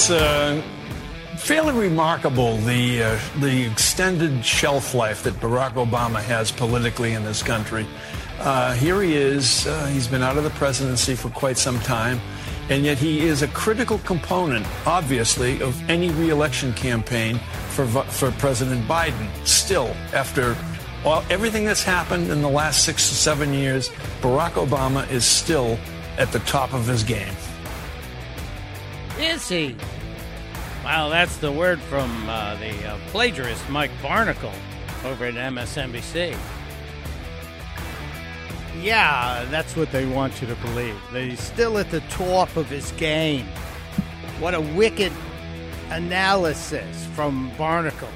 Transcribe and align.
It's 0.00 0.08
uh, 0.08 0.62
fairly 1.36 1.74
remarkable 1.78 2.56
the 2.56 3.02
uh, 3.02 3.18
the 3.40 3.70
extended 3.70 4.42
shelf 4.42 4.94
life 4.94 5.24
that 5.24 5.34
Barack 5.34 5.72
Obama 5.72 6.22
has 6.22 6.50
politically 6.50 7.12
in 7.12 7.22
this 7.22 7.42
country. 7.42 7.86
Uh, 8.38 8.72
here 8.72 9.02
he 9.02 9.14
is. 9.14 9.66
Uh, 9.66 9.84
he's 9.88 10.08
been 10.08 10.22
out 10.22 10.38
of 10.38 10.44
the 10.44 10.50
presidency 10.56 11.14
for 11.14 11.28
quite 11.28 11.58
some 11.58 11.78
time, 11.80 12.18
and 12.70 12.82
yet 12.82 12.96
he 12.96 13.20
is 13.20 13.42
a 13.42 13.48
critical 13.48 13.98
component, 13.98 14.66
obviously, 14.86 15.60
of 15.60 15.76
any 15.90 16.08
reelection 16.12 16.72
campaign 16.72 17.38
for 17.68 17.86
for 17.86 18.30
President 18.38 18.88
Biden. 18.88 19.28
Still, 19.46 19.94
after 20.14 20.56
all, 21.04 21.22
everything 21.28 21.66
that's 21.66 21.84
happened 21.84 22.30
in 22.30 22.40
the 22.40 22.48
last 22.48 22.86
six 22.86 23.10
to 23.10 23.14
seven 23.14 23.52
years, 23.52 23.90
Barack 24.22 24.52
Obama 24.52 25.06
is 25.10 25.26
still 25.26 25.78
at 26.16 26.32
the 26.32 26.40
top 26.40 26.72
of 26.72 26.86
his 26.86 27.04
game. 27.04 27.34
Is 29.20 29.48
he? 29.48 29.76
Wow, 30.82 31.10
that's 31.10 31.36
the 31.36 31.52
word 31.52 31.78
from 31.78 32.10
uh, 32.26 32.56
the 32.56 32.88
uh, 32.88 32.98
plagiarist 33.08 33.68
Mike 33.68 33.90
Barnicle 34.02 34.54
over 35.04 35.26
at 35.26 35.34
MSNBC. 35.34 36.34
Yeah, 38.80 39.44
that's 39.50 39.76
what 39.76 39.92
they 39.92 40.06
want 40.06 40.40
you 40.40 40.46
to 40.48 40.54
believe. 40.56 40.96
That 41.12 41.24
he's 41.24 41.40
still 41.40 41.76
at 41.76 41.90
the 41.90 42.00
top 42.08 42.56
of 42.56 42.70
his 42.70 42.92
game. 42.92 43.46
What 44.38 44.54
a 44.54 44.60
wicked 44.60 45.12
analysis 45.90 47.06
from 47.14 47.50
Barnicle. 47.58 48.08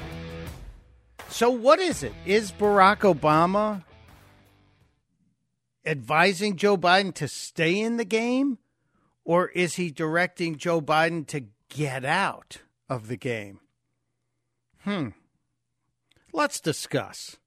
So, 1.29 1.51
what 1.51 1.79
is 1.79 2.01
it? 2.01 2.13
Is 2.25 2.51
Barack 2.51 3.01
Obama 3.01 3.83
advising 5.85 6.55
Joe 6.55 6.77
Biden 6.77 7.13
to 7.15 7.27
stay 7.27 7.79
in 7.79 7.97
the 7.97 8.05
game? 8.05 8.57
Or 9.25 9.49
is 9.49 9.75
he 9.75 9.91
directing 9.91 10.55
Joe 10.55 10.79
Biden 10.79 11.27
to 11.27 11.47
get 11.67 12.05
out 12.05 12.59
of 12.87 13.07
the 13.07 13.17
game? 13.17 13.59
Hmm. 14.83 15.09
Let's 16.31 16.61
discuss. 16.61 17.37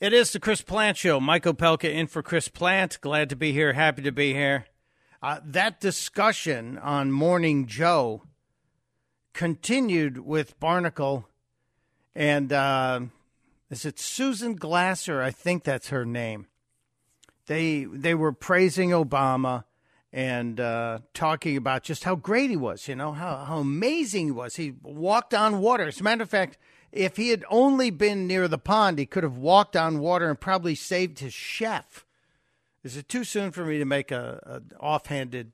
It 0.00 0.12
is 0.12 0.32
the 0.32 0.40
Chris 0.40 0.60
Plante 0.60 0.98
Show. 0.98 1.20
Mike 1.20 1.44
Opelka 1.44 1.90
in 1.90 2.08
for 2.08 2.22
Chris 2.22 2.48
Plante. 2.48 3.00
Glad 3.00 3.30
to 3.30 3.36
be 3.36 3.52
here. 3.52 3.72
Happy 3.72 4.02
to 4.02 4.12
be 4.12 4.34
here. 4.34 4.66
Uh, 5.22 5.40
that 5.44 5.80
discussion 5.80 6.76
on 6.76 7.12
Morning 7.12 7.66
Joe 7.66 8.24
continued 9.32 10.18
with 10.18 10.58
Barnicle 10.60 11.24
and 12.14 12.52
uh, 12.52 13.00
is 13.70 13.84
it 13.84 13.98
Susan 13.98 14.54
Glasser? 14.54 15.22
I 15.22 15.30
think 15.30 15.64
that's 15.64 15.88
her 15.88 16.04
name. 16.04 16.46
They 17.46 17.84
they 17.84 18.14
were 18.14 18.32
praising 18.32 18.90
Obama 18.90 19.64
and 20.14 20.60
uh, 20.60 21.00
talking 21.12 21.56
about 21.56 21.82
just 21.82 22.04
how 22.04 22.14
great 22.14 22.48
he 22.48 22.56
was, 22.56 22.86
you 22.86 22.94
know, 22.94 23.10
how, 23.10 23.44
how 23.44 23.58
amazing 23.58 24.26
he 24.26 24.30
was. 24.30 24.54
He 24.54 24.74
walked 24.80 25.34
on 25.34 25.58
water. 25.58 25.88
As 25.88 26.00
a 26.00 26.04
matter 26.04 26.22
of 26.22 26.30
fact, 26.30 26.56
if 26.92 27.16
he 27.16 27.30
had 27.30 27.44
only 27.50 27.90
been 27.90 28.28
near 28.28 28.46
the 28.46 28.56
pond, 28.56 29.00
he 29.00 29.06
could 29.06 29.24
have 29.24 29.36
walked 29.36 29.74
on 29.74 29.98
water 29.98 30.30
and 30.30 30.40
probably 30.40 30.76
saved 30.76 31.18
his 31.18 31.34
chef. 31.34 32.06
Is 32.84 32.96
it 32.96 33.08
too 33.08 33.24
soon 33.24 33.50
for 33.50 33.64
me 33.64 33.78
to 33.78 33.84
make 33.84 34.12
a, 34.12 34.62
a 34.70 34.80
offhanded, 34.80 35.50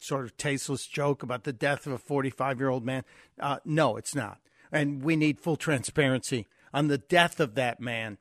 sort 0.00 0.24
of 0.24 0.36
tasteless 0.36 0.88
joke 0.88 1.22
about 1.22 1.44
the 1.44 1.52
death 1.52 1.86
of 1.86 1.92
a 1.92 1.98
45 1.98 2.58
year 2.58 2.68
old 2.68 2.84
man? 2.84 3.04
Uh, 3.38 3.58
no, 3.64 3.96
it's 3.96 4.16
not. 4.16 4.38
And 4.72 5.04
we 5.04 5.14
need 5.14 5.38
full 5.38 5.56
transparency 5.56 6.48
on 6.74 6.88
the 6.88 6.98
death 6.98 7.38
of 7.38 7.54
that 7.54 7.78
man 7.78 8.18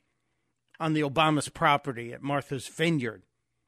on 0.79 0.93
the 0.93 1.01
Obama's 1.01 1.49
property 1.49 2.13
at 2.13 2.21
Martha's 2.21 2.67
Vineyard 2.67 3.23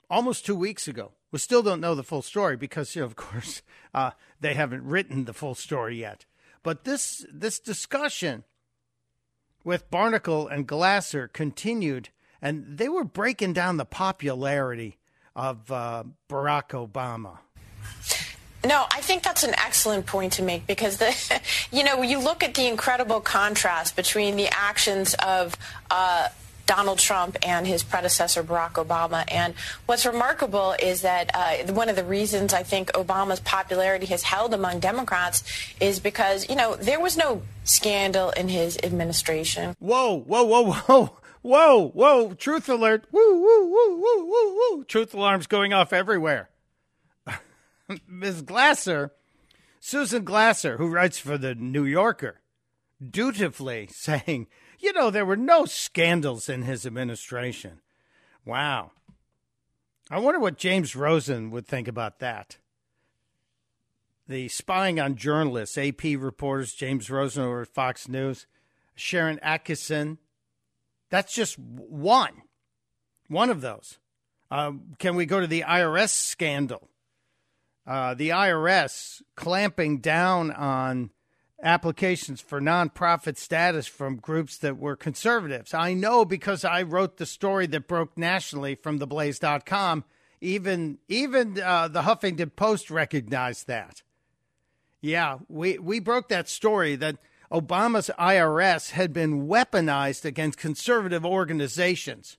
almost 0.07 0.45
two 0.45 0.55
weeks 0.55 0.87
ago. 0.87 1.13
We 1.33 1.39
still 1.39 1.63
don't 1.63 1.81
know 1.81 1.95
the 1.95 2.03
full 2.03 2.21
story 2.21 2.55
because, 2.55 2.95
you 2.95 3.01
know, 3.01 3.07
of 3.07 3.15
course, 3.17 3.63
uh, 3.93 4.11
they 4.39 4.53
haven't 4.53 4.83
written 4.85 5.25
the 5.25 5.33
full 5.33 5.55
story 5.55 5.99
yet. 5.99 6.25
But 6.61 6.85
this 6.85 7.25
this 7.33 7.59
discussion 7.59 8.43
with 9.65 9.89
Barnicle 9.89 10.49
and 10.49 10.67
Glasser 10.67 11.27
continued, 11.27 12.09
and 12.41 12.77
they 12.77 12.87
were 12.87 13.03
breaking 13.03 13.53
down 13.53 13.77
the 13.77 13.85
popularity 13.85 14.99
of 15.35 15.71
uh, 15.71 16.03
Barack 16.29 16.69
Obama. 16.69 17.39
No, 18.65 18.85
I 18.91 19.01
think 19.01 19.23
that's 19.23 19.43
an 19.43 19.55
excellent 19.55 20.05
point 20.05 20.33
to 20.33 20.43
make 20.43 20.67
because 20.67 20.97
the, 20.97 21.13
you 21.71 21.83
know, 21.83 22.01
you 22.03 22.19
look 22.19 22.43
at 22.43 22.53
the 22.53 22.67
incredible 22.67 23.19
contrast 23.19 23.95
between 23.95 24.35
the 24.35 24.47
actions 24.51 25.15
of 25.15 25.57
uh, 25.89 26.29
Donald 26.65 26.99
Trump 26.99 27.37
and 27.45 27.67
his 27.67 27.83
predecessor, 27.83 28.43
Barack 28.43 28.73
Obama. 28.73 29.23
And 29.31 29.53
what's 29.85 30.05
remarkable 30.05 30.75
is 30.79 31.01
that 31.01 31.31
uh, 31.33 31.73
one 31.73 31.89
of 31.89 31.95
the 31.95 32.03
reasons 32.03 32.53
I 32.53 32.63
think 32.63 32.91
Obama's 32.93 33.39
popularity 33.39 34.05
has 34.07 34.23
held 34.23 34.53
among 34.53 34.79
Democrats 34.79 35.43
is 35.79 35.99
because, 35.99 36.49
you 36.49 36.55
know, 36.55 36.75
there 36.75 36.99
was 36.99 37.17
no 37.17 37.41
scandal 37.63 38.29
in 38.31 38.47
his 38.47 38.77
administration. 38.83 39.75
Whoa, 39.79 40.19
whoa, 40.19 40.43
whoa, 40.43 40.71
whoa. 40.71 41.17
Whoa, 41.43 41.89
whoa, 41.89 42.33
truth 42.35 42.69
alert. 42.69 43.05
Woo, 43.11 43.41
woo, 43.41 43.69
woo, 43.69 43.97
woo, 43.97 44.25
woo, 44.25 44.55
woo. 44.55 44.83
Truth 44.85 45.13
alarms 45.13 45.45
going 45.45 45.73
off 45.73 45.91
everywhere. 45.91 46.49
Ms. 48.07 48.43
Glasser, 48.43 49.11
Susan 49.81 50.23
Glasser, 50.23 50.77
who 50.77 50.87
writes 50.87 51.19
for 51.19 51.37
the 51.37 51.53
New 51.53 51.83
Yorker, 51.83 52.39
dutifully 53.05 53.87
saying 53.91 54.47
you 54.83 54.91
know, 54.91 55.09
there 55.09 55.25
were 55.25 55.37
no 55.37 55.63
scandals 55.63 56.49
in 56.49 56.63
his 56.63 56.85
administration. 56.85 57.79
Wow. 58.45 58.91
I 60.11 60.19
wonder 60.19 60.41
what 60.41 60.57
James 60.57 60.93
Rosen 60.93 61.49
would 61.51 61.65
think 61.65 61.87
about 61.87 62.19
that. 62.19 62.57
The 64.27 64.49
spying 64.49 64.99
on 64.99 65.15
journalists, 65.15 65.77
AP 65.77 66.03
reporters, 66.03 66.73
James 66.73 67.09
Rosen 67.09 67.43
over 67.43 67.63
Fox 67.63 68.09
News, 68.09 68.45
Sharon 68.93 69.39
Atkinson. 69.39 70.17
That's 71.09 71.33
just 71.33 71.57
one. 71.57 72.43
One 73.29 73.49
of 73.49 73.61
those. 73.61 73.99
Uh, 74.51 74.73
can 74.99 75.15
we 75.15 75.25
go 75.25 75.39
to 75.39 75.47
the 75.47 75.61
IRS 75.61 76.09
scandal? 76.09 76.89
Uh, 77.87 78.13
the 78.13 78.29
IRS 78.29 79.21
clamping 79.35 79.99
down 79.99 80.51
on 80.51 81.09
applications 81.63 82.41
for 82.41 82.61
nonprofit 82.61 83.37
status 83.37 83.87
from 83.87 84.17
groups 84.17 84.57
that 84.57 84.77
were 84.77 84.95
conservatives. 84.95 85.73
I 85.73 85.93
know 85.93 86.25
because 86.25 86.63
I 86.65 86.83
wrote 86.83 87.17
the 87.17 87.25
story 87.25 87.65
that 87.67 87.87
broke 87.87 88.17
nationally 88.17 88.75
from 88.75 88.99
theblaze.com. 88.99 90.03
Even 90.41 90.97
even 91.07 91.59
uh, 91.59 91.87
the 91.87 92.01
Huffington 92.01 92.53
Post 92.55 92.91
recognized 92.91 93.67
that. 93.67 94.03
Yeah, 94.99 95.39
we, 95.47 95.77
we 95.79 95.99
broke 95.99 96.29
that 96.29 96.49
story 96.49 96.95
that 96.97 97.17
Obama's 97.51 98.09
IRS 98.19 98.91
had 98.91 99.13
been 99.13 99.47
weaponized 99.47 100.25
against 100.25 100.57
conservative 100.57 101.25
organizations. 101.25 102.37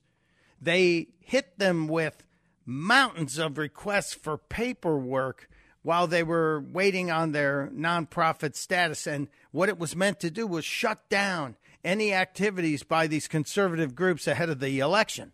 They 0.61 1.07
hit 1.19 1.57
them 1.57 1.87
with 1.87 2.23
mountains 2.65 3.37
of 3.37 3.57
requests 3.57 4.13
for 4.13 4.37
paperwork 4.37 5.49
while 5.85 6.07
they 6.07 6.23
were 6.23 6.59
waiting 6.71 7.11
on 7.11 7.31
their 7.31 7.69
nonprofit 7.71 8.55
status. 8.55 9.05
And 9.05 9.27
what 9.51 9.69
it 9.69 9.77
was 9.77 9.95
meant 9.95 10.19
to 10.21 10.31
do 10.31 10.47
was 10.47 10.65
shut 10.65 11.07
down 11.09 11.57
any 11.83 12.11
activities 12.11 12.81
by 12.81 13.05
these 13.05 13.27
conservative 13.27 13.93
groups 13.93 14.25
ahead 14.25 14.49
of 14.49 14.59
the 14.59 14.79
election. 14.79 15.31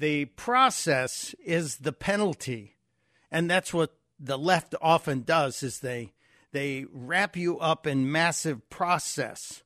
The 0.00 0.24
process 0.24 1.32
is 1.44 1.76
the 1.76 1.92
penalty. 1.92 2.74
And 3.30 3.48
that's 3.48 3.72
what 3.72 3.94
the 4.18 4.36
left 4.36 4.74
often 4.82 5.22
does 5.22 5.62
is 5.62 5.78
they 5.78 6.12
they 6.50 6.86
wrap 6.92 7.36
you 7.36 7.60
up 7.60 7.86
in 7.86 8.10
massive 8.10 8.68
process. 8.68 9.62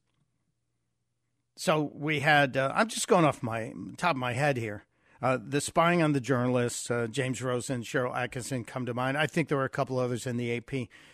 So 1.56 1.90
we 1.94 2.20
had 2.20 2.58
uh, 2.58 2.70
I'm 2.74 2.88
just 2.88 3.08
going 3.08 3.24
off 3.24 3.42
my 3.42 3.72
top 3.96 4.10
of 4.10 4.16
my 4.18 4.34
head 4.34 4.58
here. 4.58 4.84
Uh, 5.22 5.38
the 5.40 5.60
spying 5.60 6.02
on 6.02 6.12
the 6.12 6.20
journalists, 6.20 6.90
uh, 6.90 7.06
James 7.08 7.40
Rosen, 7.40 7.82
Sharyl 7.82 8.16
Atkinson 8.16 8.64
come 8.64 8.86
to 8.86 8.94
mind. 8.94 9.16
I 9.16 9.28
think 9.28 9.48
there 9.48 9.56
were 9.56 9.64
a 9.64 9.68
couple 9.68 10.00
others 10.00 10.26
in 10.26 10.36
the 10.36 10.56
AP. 10.56 10.70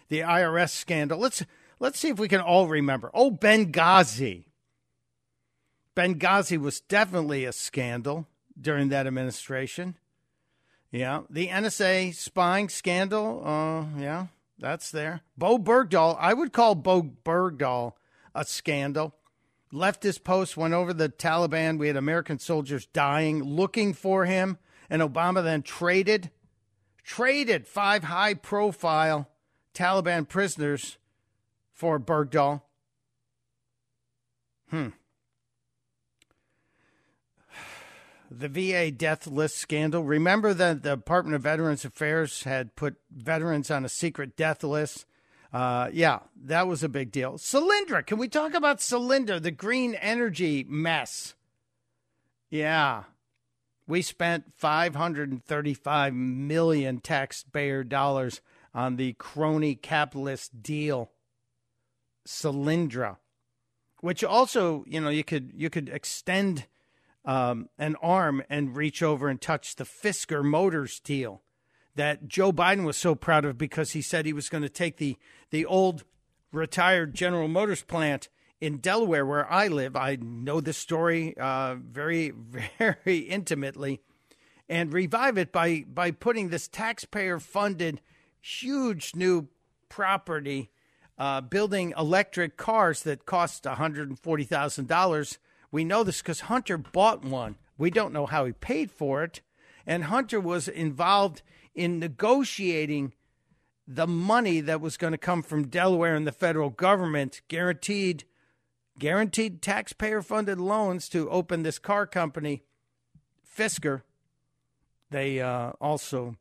The 0.09 0.21
IRS 0.21 0.71
scandal. 0.71 1.19
Let's 1.19 1.45
let's 1.79 1.99
see 1.99 2.09
if 2.09 2.19
we 2.19 2.27
can 2.27 2.41
all 2.41 2.69
remember. 2.69 3.11
Oh, 3.13 3.31
Benghazi. 3.31 4.45
Benghazi 5.95 6.59
was 6.59 6.81
definitely 6.81 7.45
a 7.45 7.53
scandal 7.53 8.27
during 8.59 8.89
that 8.89 9.07
administration. 9.07 9.97
Yeah, 10.91 11.23
the 11.29 11.49
NSA 11.49 12.15
spying 12.15 12.71
scandal. 12.71 13.43
Uh, 13.45 14.01
yeah, 14.01 14.27
that's 14.59 14.91
there. 14.91 15.21
Bowe 15.37 15.59
Bergdahl. 15.59 16.17
I 16.19 16.33
would 16.33 16.55
call 16.55 16.75
Bowe 16.75 17.03
Bergdahl 17.03 17.93
a 18.35 18.47
scandal. 18.47 19.15
Left 19.71 20.03
his 20.03 20.19
post, 20.19 20.57
went 20.57 20.75
over 20.75 20.95
the 20.95 21.11
Taliban. 21.11 21.79
We 21.79 21.89
had 21.89 21.97
American 21.97 22.39
soldiers 22.39 22.87
dying, 22.87 23.43
looking 23.43 23.93
for 23.93 24.25
him, 24.25 24.59
and 24.89 25.03
Obama 25.03 25.43
then 25.43 25.63
traded, 25.63 26.31
traded 27.05 27.67
five 27.67 28.05
high-profile 28.05 29.29
Taliban 29.75 30.27
prisoners 30.27 30.97
for 31.73 32.01
Bergdahl. 32.01 32.63
Hmm. 34.71 34.89
the 38.31 38.49
VA 38.49 38.91
death 38.91 39.27
list 39.27 39.59
scandal. 39.59 40.03
Remember 40.03 40.55
that 40.55 40.83
the 40.83 40.97
Department 40.97 41.37
of 41.37 41.43
Veterans 41.43 41.85
Affairs 41.85 42.45
had 42.45 42.75
put 42.75 42.97
veterans 43.11 43.71
on 43.71 43.85
a 43.85 43.89
secret 43.89 44.35
death 44.35 44.65
list? 44.65 45.05
Uh, 45.53 45.89
yeah, 45.93 46.21
that 46.45 46.67
was 46.67 46.83
a 46.83 46.89
big 46.89 47.11
deal. 47.11 47.35
Solyndra, 47.35 48.05
can 48.05 48.19
we 48.19 48.29
talk 48.29 48.55
about 48.55 48.79
Solyndra, 48.79 49.43
the 49.43 49.51
green 49.51 49.95
energy 49.95 50.65
mess? 50.69 51.35
Yeah. 52.51 53.05
We 53.87 54.03
spent 54.03 54.53
535 54.57 56.13
million 56.13 57.01
taxpayer 57.01 57.83
dollars 57.83 58.43
on 58.75 58.97
the 58.97 59.15
crony 59.15 59.75
capitalist 59.75 60.63
deal, 60.63 61.11
Solyndra, 62.27 63.17
which 64.01 64.23
also, 64.23 64.85
you 64.87 65.01
know, 65.01 65.09
you 65.09 65.25
could 65.25 65.53
you 65.57 65.71
could 65.71 65.89
extend 65.89 66.67
um, 67.25 67.71
an 67.79 67.97
arm 68.03 68.43
and 68.51 68.77
reach 68.77 69.03
over 69.03 69.29
and 69.29 69.41
touch 69.41 69.77
the 69.77 69.85
Fisker 69.85 70.45
Motors 70.45 71.01
deal 71.01 71.43
that 71.99 72.29
Joe 72.29 72.53
Biden 72.53 72.85
was 72.85 72.97
so 72.97 73.15
proud 73.15 73.45
of 73.45 73.59
because 73.59 73.93
he 73.93 74.03
said 74.03 74.25
he 74.27 74.33
was 74.33 74.49
going 74.49 74.63
to 74.63 74.69
take 74.69 74.97
the 74.97 75.17
the 75.51 75.65
old 75.65 76.05
retired 76.53 77.15
General 77.15 77.49
Motors 77.49 77.83
plant 77.83 78.29
in 78.61 78.79
Delaware, 78.79 79.25
where 79.25 79.51
I 79.51 79.69
live. 79.69 79.95
I 79.95 80.17
know 80.21 80.61
this 80.61 80.79
story 80.79 81.37
uh, 81.39 81.77
very, 81.77 82.33
very 82.79 83.19
intimately, 83.19 84.01
and 84.69 84.93
revive 84.93 85.39
it 85.39 85.53
by 85.53 85.85
by 85.87 86.11
putting 86.11 86.49
this 86.49 86.69
taxpayer 86.69 87.39
funded 87.39 88.01
huge 88.41 89.15
new 89.15 89.49
property, 89.89 90.71
uh, 91.19 91.41
building 91.41 91.93
electric 91.99 92.57
cars 92.57 93.03
that 93.03 93.27
cost 93.27 93.67
one 93.67 93.77
hundred 93.77 94.09
and 94.09 94.19
forty 94.19 94.45
thousand 94.45 94.89
dollars 94.89 95.39
we 95.71 95.85
know 95.85 96.03
this 96.03 96.23
because 96.23 96.41
Hunter 96.41 96.79
bought 96.79 97.25
one. 97.25 97.57
We 97.77 97.91
don't 97.91 98.13
know 98.13 98.27
how 98.27 98.45
he 98.45 98.53
paid 98.53 98.91
for 98.91 99.23
it. 99.23 99.41
And 99.89 100.05
Hunter 100.05 100.39
was 100.39 100.69
involved 100.69 101.41
in 101.75 101.99
negotiating 101.99 103.15
the 103.87 104.07
money 104.07 104.61
that 104.61 104.83
was 104.83 104.99
going 104.99 105.13
to 105.13 105.19
come 105.19 105.43
from 105.43 105.69
Delaware 105.69 106.15
and 106.15 106.27
the 106.27 106.33
federal 106.33 106.69
government, 106.69 107.41
guaranteed 107.49 108.25
guaranteed 108.99 109.63
taxpayer 109.63 110.21
funded 110.21 110.61
loans 110.61 111.09
to 111.09 111.31
open 111.31 111.63
this 111.63 111.79
car 111.79 112.05
company, 112.05 112.65
Fisker. 113.57 114.03
They 115.11 115.41
uh, 115.41 115.71
also 115.81 116.37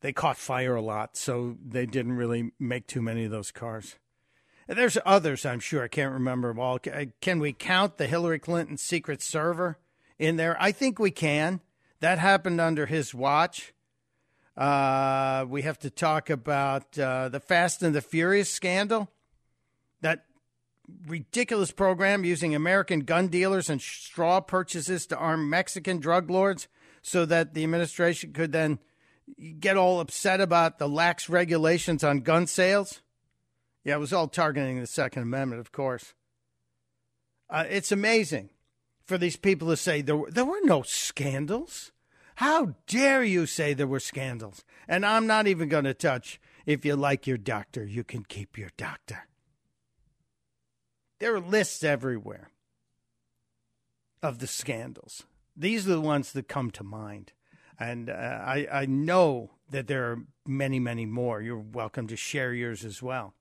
they 0.00 0.12
caught 0.12 0.36
fire 0.36 0.74
a 0.74 0.82
lot, 0.82 1.16
so 1.16 1.56
they 1.66 1.86
didn't 1.86 2.12
really 2.12 2.52
make 2.60 2.86
too 2.86 3.00
many 3.00 3.24
of 3.24 3.30
those 3.30 3.50
cars. 3.50 3.96
There's 4.68 4.98
others, 5.06 5.46
I'm 5.46 5.60
sure. 5.60 5.84
I 5.84 5.88
can't 5.88 6.12
remember 6.12 6.48
them 6.48 6.58
all. 6.58 6.78
Can 7.20 7.38
we 7.38 7.54
count 7.54 7.96
the 7.96 8.06
Hillary 8.06 8.40
Clinton 8.40 8.76
secret 8.76 9.22
server 9.22 9.78
in 10.18 10.36
there? 10.36 10.56
I 10.60 10.72
think 10.72 10.98
we 10.98 11.10
can. 11.10 11.60
That 12.00 12.18
happened 12.18 12.60
under 12.60 12.86
his 12.86 13.14
watch. 13.14 13.72
Uh, 14.56 15.44
we 15.48 15.62
have 15.62 15.78
to 15.80 15.90
talk 15.90 16.30
about 16.30 16.98
uh, 16.98 17.28
the 17.28 17.40
Fast 17.40 17.82
and 17.82 17.94
the 17.94 18.00
Furious 18.00 18.50
scandal. 18.50 19.10
That 20.00 20.24
ridiculous 21.06 21.72
program 21.72 22.24
using 22.24 22.54
American 22.54 23.00
gun 23.00 23.28
dealers 23.28 23.68
and 23.68 23.80
straw 23.80 24.40
purchases 24.40 25.06
to 25.06 25.16
arm 25.16 25.50
Mexican 25.50 25.98
drug 25.98 26.30
lords 26.30 26.68
so 27.02 27.24
that 27.26 27.54
the 27.54 27.64
administration 27.64 28.32
could 28.32 28.52
then 28.52 28.78
get 29.58 29.76
all 29.76 30.00
upset 30.00 30.40
about 30.40 30.78
the 30.78 30.88
lax 30.88 31.28
regulations 31.28 32.04
on 32.04 32.20
gun 32.20 32.46
sales. 32.46 33.00
Yeah, 33.84 33.96
it 33.96 34.00
was 34.00 34.12
all 34.12 34.28
targeting 34.28 34.80
the 34.80 34.86
Second 34.86 35.22
Amendment, 35.22 35.60
of 35.60 35.72
course. 35.72 36.14
Uh, 37.48 37.64
it's 37.68 37.92
amazing 37.92 38.50
for 39.06 39.16
these 39.16 39.36
people 39.36 39.68
to 39.68 39.76
say 39.76 40.02
there 40.02 40.16
were, 40.16 40.30
there 40.30 40.44
were 40.44 40.60
no 40.64 40.82
scandals. 40.82 41.92
How 42.36 42.74
dare 42.86 43.24
you 43.24 43.46
say 43.46 43.72
there 43.72 43.86
were 43.86 44.00
scandals? 44.00 44.64
And 44.86 45.06
I'm 45.06 45.26
not 45.26 45.46
even 45.46 45.68
going 45.68 45.84
to 45.84 45.94
touch 45.94 46.40
if 46.66 46.84
you 46.84 46.96
like 46.96 47.26
your 47.26 47.38
doctor, 47.38 47.84
you 47.84 48.02
can 48.02 48.24
keep 48.24 48.58
your 48.58 48.70
doctor. 48.76 49.28
There 51.20 51.34
are 51.34 51.40
lists 51.40 51.82
everywhere 51.84 52.50
of 54.22 54.40
the 54.40 54.48
scandals. 54.48 55.24
These 55.56 55.86
are 55.86 55.92
the 55.92 56.00
ones 56.00 56.32
that 56.32 56.48
come 56.48 56.70
to 56.72 56.84
mind. 56.84 57.32
And 57.78 58.10
uh, 58.10 58.12
I, 58.12 58.66
I 58.70 58.86
know 58.86 59.52
that 59.70 59.86
there 59.86 60.10
are 60.10 60.18
many, 60.44 60.80
many 60.80 61.06
more. 61.06 61.40
You're 61.40 61.58
welcome 61.58 62.08
to 62.08 62.16
share 62.16 62.52
yours 62.52 62.84
as 62.84 63.02
well. 63.02 63.34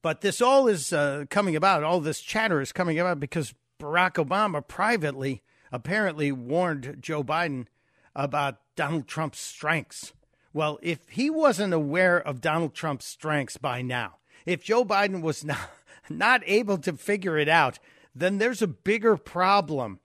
But 0.00 0.20
this 0.20 0.40
all 0.40 0.68
is 0.68 0.92
uh, 0.92 1.24
coming 1.28 1.56
about. 1.56 1.82
All 1.82 2.00
this 2.00 2.20
chatter 2.20 2.60
is 2.60 2.72
coming 2.72 2.98
about 2.98 3.18
because 3.18 3.52
Barack 3.78 4.14
Obama 4.14 4.66
privately 4.66 5.42
apparently 5.70 6.32
warned 6.32 6.96
Joe 7.00 7.22
Biden 7.22 7.66
about 8.14 8.58
Donald 8.74 9.06
Trump's 9.06 9.38
strengths. 9.38 10.12
Well, 10.52 10.78
if 10.82 11.08
he 11.10 11.30
wasn't 11.30 11.74
aware 11.74 12.18
of 12.18 12.40
Donald 12.40 12.74
Trump's 12.74 13.06
strengths 13.06 13.56
by 13.56 13.82
now, 13.82 14.16
if 14.44 14.64
Joe 14.64 14.84
Biden 14.84 15.22
was 15.22 15.44
not, 15.44 15.70
not 16.10 16.42
able 16.46 16.78
to 16.78 16.94
figure 16.94 17.38
it 17.38 17.48
out, 17.48 17.78
then 18.14 18.38
there's 18.38 18.62
a 18.62 18.66
bigger 18.66 19.16
problem 19.16 20.00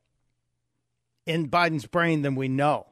in 1.26 1.50
Biden's 1.50 1.88
brain 1.88 2.22
than 2.22 2.36
we 2.36 2.48
know. 2.48 2.88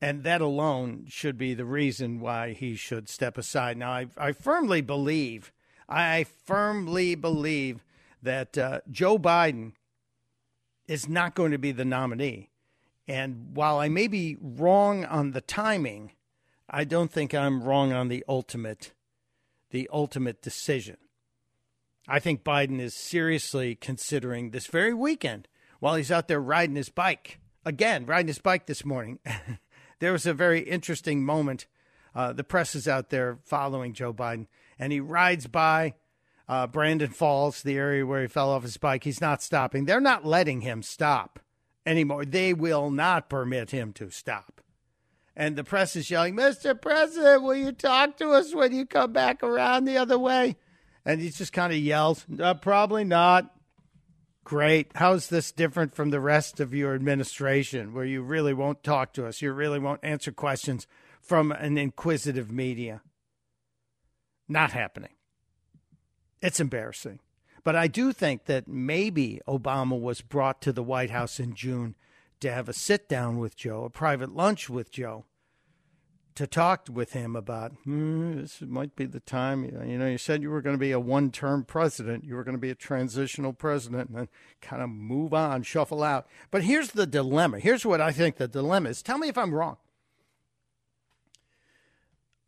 And 0.00 0.24
that 0.24 0.40
alone 0.40 1.06
should 1.08 1.38
be 1.38 1.54
the 1.54 1.64
reason 1.64 2.20
why 2.20 2.52
he 2.52 2.74
should 2.74 3.08
step 3.08 3.38
aside. 3.38 3.76
Now, 3.76 3.92
I, 3.92 4.06
I 4.16 4.32
firmly 4.32 4.80
believe, 4.80 5.52
I 5.88 6.24
firmly 6.24 7.14
believe 7.14 7.82
that 8.22 8.56
uh, 8.56 8.80
Joe 8.90 9.18
Biden 9.18 9.72
is 10.86 11.08
not 11.08 11.34
going 11.34 11.52
to 11.52 11.58
be 11.58 11.72
the 11.72 11.84
nominee. 11.84 12.50
And 13.08 13.54
while 13.54 13.78
I 13.78 13.88
may 13.88 14.06
be 14.06 14.36
wrong 14.40 15.04
on 15.04 15.32
the 15.32 15.40
timing, 15.40 16.12
I 16.68 16.84
don't 16.84 17.10
think 17.10 17.34
I'm 17.34 17.62
wrong 17.62 17.92
on 17.92 18.08
the 18.08 18.24
ultimate, 18.28 18.92
the 19.70 19.88
ultimate 19.92 20.40
decision. 20.40 20.96
I 22.08 22.18
think 22.18 22.42
Biden 22.42 22.80
is 22.80 22.94
seriously 22.94 23.74
considering 23.74 24.50
this 24.50 24.66
very 24.66 24.94
weekend 24.94 25.48
while 25.80 25.96
he's 25.96 26.12
out 26.12 26.28
there 26.28 26.40
riding 26.40 26.76
his 26.76 26.88
bike. 26.88 27.38
Again, 27.64 28.06
riding 28.06 28.28
his 28.28 28.38
bike 28.38 28.66
this 28.66 28.84
morning. 28.84 29.18
there 30.00 30.12
was 30.12 30.26
a 30.26 30.34
very 30.34 30.60
interesting 30.60 31.24
moment. 31.24 31.66
Uh, 32.14 32.32
the 32.32 32.44
press 32.44 32.74
is 32.74 32.88
out 32.88 33.10
there 33.10 33.38
following 33.44 33.92
Joe 33.92 34.12
Biden, 34.12 34.46
and 34.78 34.92
he 34.92 35.00
rides 35.00 35.46
by 35.46 35.94
uh, 36.48 36.66
Brandon 36.66 37.10
Falls, 37.10 37.62
the 37.62 37.76
area 37.76 38.04
where 38.04 38.22
he 38.22 38.28
fell 38.28 38.50
off 38.50 38.62
his 38.62 38.76
bike. 38.76 39.04
He's 39.04 39.20
not 39.20 39.42
stopping. 39.42 39.84
They're 39.84 40.00
not 40.00 40.24
letting 40.24 40.62
him 40.62 40.82
stop 40.82 41.38
anymore. 41.86 42.24
They 42.24 42.52
will 42.52 42.90
not 42.90 43.28
permit 43.28 43.70
him 43.70 43.92
to 43.94 44.10
stop. 44.10 44.60
And 45.34 45.56
the 45.56 45.64
press 45.64 45.96
is 45.96 46.10
yelling, 46.10 46.36
Mr. 46.36 46.78
President, 46.78 47.42
will 47.42 47.54
you 47.54 47.72
talk 47.72 48.18
to 48.18 48.30
us 48.30 48.54
when 48.54 48.72
you 48.72 48.84
come 48.84 49.12
back 49.12 49.42
around 49.42 49.84
the 49.84 49.96
other 49.96 50.18
way? 50.18 50.56
And 51.04 51.20
he 51.20 51.30
just 51.30 51.52
kind 51.52 51.72
of 51.72 51.78
yells, 51.78 52.26
Probably 52.60 53.04
not. 53.04 53.54
Great. 54.44 54.90
How's 54.96 55.28
this 55.28 55.52
different 55.52 55.94
from 55.94 56.10
the 56.10 56.20
rest 56.20 56.58
of 56.60 56.74
your 56.74 56.94
administration 56.94 57.94
where 57.94 58.04
you 58.04 58.22
really 58.22 58.52
won't 58.52 58.82
talk 58.82 59.12
to 59.14 59.26
us? 59.26 59.40
You 59.40 59.52
really 59.52 59.78
won't 59.78 60.00
answer 60.02 60.32
questions 60.32 60.86
from 61.20 61.52
an 61.52 61.78
inquisitive 61.78 62.50
media? 62.50 63.02
Not 64.48 64.72
happening. 64.72 65.12
It's 66.42 66.60
embarrassing. 66.60 67.20
But 67.64 67.76
I 67.76 67.86
do 67.86 68.12
think 68.12 68.46
that 68.46 68.66
maybe 68.66 69.40
Obama 69.46 69.98
was 69.98 70.20
brought 70.20 70.60
to 70.62 70.72
the 70.72 70.82
White 70.82 71.10
House 71.10 71.38
in 71.38 71.54
June 71.54 71.94
to 72.40 72.52
have 72.52 72.68
a 72.68 72.72
sit 72.72 73.08
down 73.08 73.38
with 73.38 73.56
Joe, 73.56 73.84
a 73.84 73.90
private 73.90 74.34
lunch 74.34 74.68
with 74.68 74.90
Joe, 74.90 75.24
to 76.34 76.46
talk 76.46 76.88
with 76.90 77.12
him 77.12 77.36
about 77.36 77.72
hmm, 77.84 78.40
this 78.40 78.60
might 78.62 78.96
be 78.96 79.04
the 79.04 79.20
time. 79.20 79.64
You 79.64 79.96
know, 79.98 80.08
you 80.08 80.18
said 80.18 80.42
you 80.42 80.50
were 80.50 80.62
going 80.62 80.74
to 80.74 80.80
be 80.80 80.90
a 80.90 80.98
one-term 80.98 81.64
president, 81.64 82.24
you 82.24 82.34
were 82.34 82.42
going 82.42 82.56
to 82.56 82.60
be 82.60 82.70
a 82.70 82.74
transitional 82.74 83.52
president, 83.52 84.08
and 84.08 84.18
then 84.18 84.28
kind 84.60 84.82
of 84.82 84.88
move 84.88 85.32
on, 85.32 85.62
shuffle 85.62 86.02
out. 86.02 86.26
But 86.50 86.64
here's 86.64 86.90
the 86.90 87.06
dilemma. 87.06 87.60
Here's 87.60 87.86
what 87.86 88.00
I 88.00 88.10
think 88.10 88.36
the 88.36 88.48
dilemma 88.48 88.90
is. 88.90 89.02
Tell 89.02 89.18
me 89.18 89.28
if 89.28 89.38
I'm 89.38 89.54
wrong. 89.54 89.76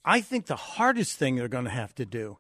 I 0.04 0.20
think 0.20 0.46
the 0.46 0.56
hardest 0.56 1.16
thing 1.18 1.36
they're 1.36 1.46
going 1.46 1.64
to 1.64 1.70
have 1.70 1.94
to 1.94 2.04
do 2.04 2.38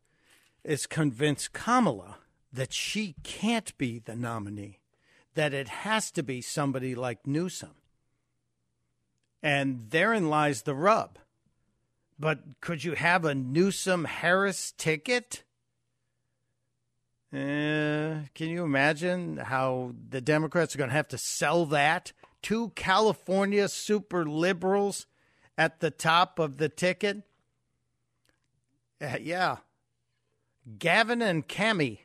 is 0.64 0.86
convince 0.86 1.48
Kamala 1.48 2.18
that 2.52 2.72
she 2.72 3.14
can't 3.22 3.76
be 3.78 3.98
the 3.98 4.16
nominee, 4.16 4.80
that 5.34 5.52
it 5.52 5.68
has 5.68 6.10
to 6.12 6.22
be 6.22 6.40
somebody 6.40 6.94
like 6.94 7.26
Newsom. 7.26 7.74
And 9.42 9.90
therein 9.90 10.30
lies 10.30 10.62
the 10.62 10.74
rub. 10.74 11.18
But 12.18 12.60
could 12.60 12.84
you 12.84 12.92
have 12.92 13.24
a 13.24 13.34
Newsom 13.34 14.04
Harris 14.04 14.72
ticket? 14.78 15.42
Uh, 17.32 18.30
can 18.34 18.48
you 18.48 18.62
imagine 18.64 19.38
how 19.38 19.92
the 20.08 20.20
Democrats 20.20 20.74
are 20.74 20.78
going 20.78 20.90
to 20.90 20.96
have 20.96 21.08
to 21.08 21.18
sell 21.18 21.66
that? 21.66 22.12
to 22.44 22.68
California 22.74 23.66
super 23.68 24.26
liberals 24.26 25.06
at 25.56 25.80
the 25.80 25.90
top 25.90 26.38
of 26.38 26.58
the 26.58 26.68
ticket? 26.68 27.22
Uh, 29.00 29.16
yeah. 29.20 29.56
Gavin 30.78 31.22
and 31.22 31.46
Cami 31.46 32.00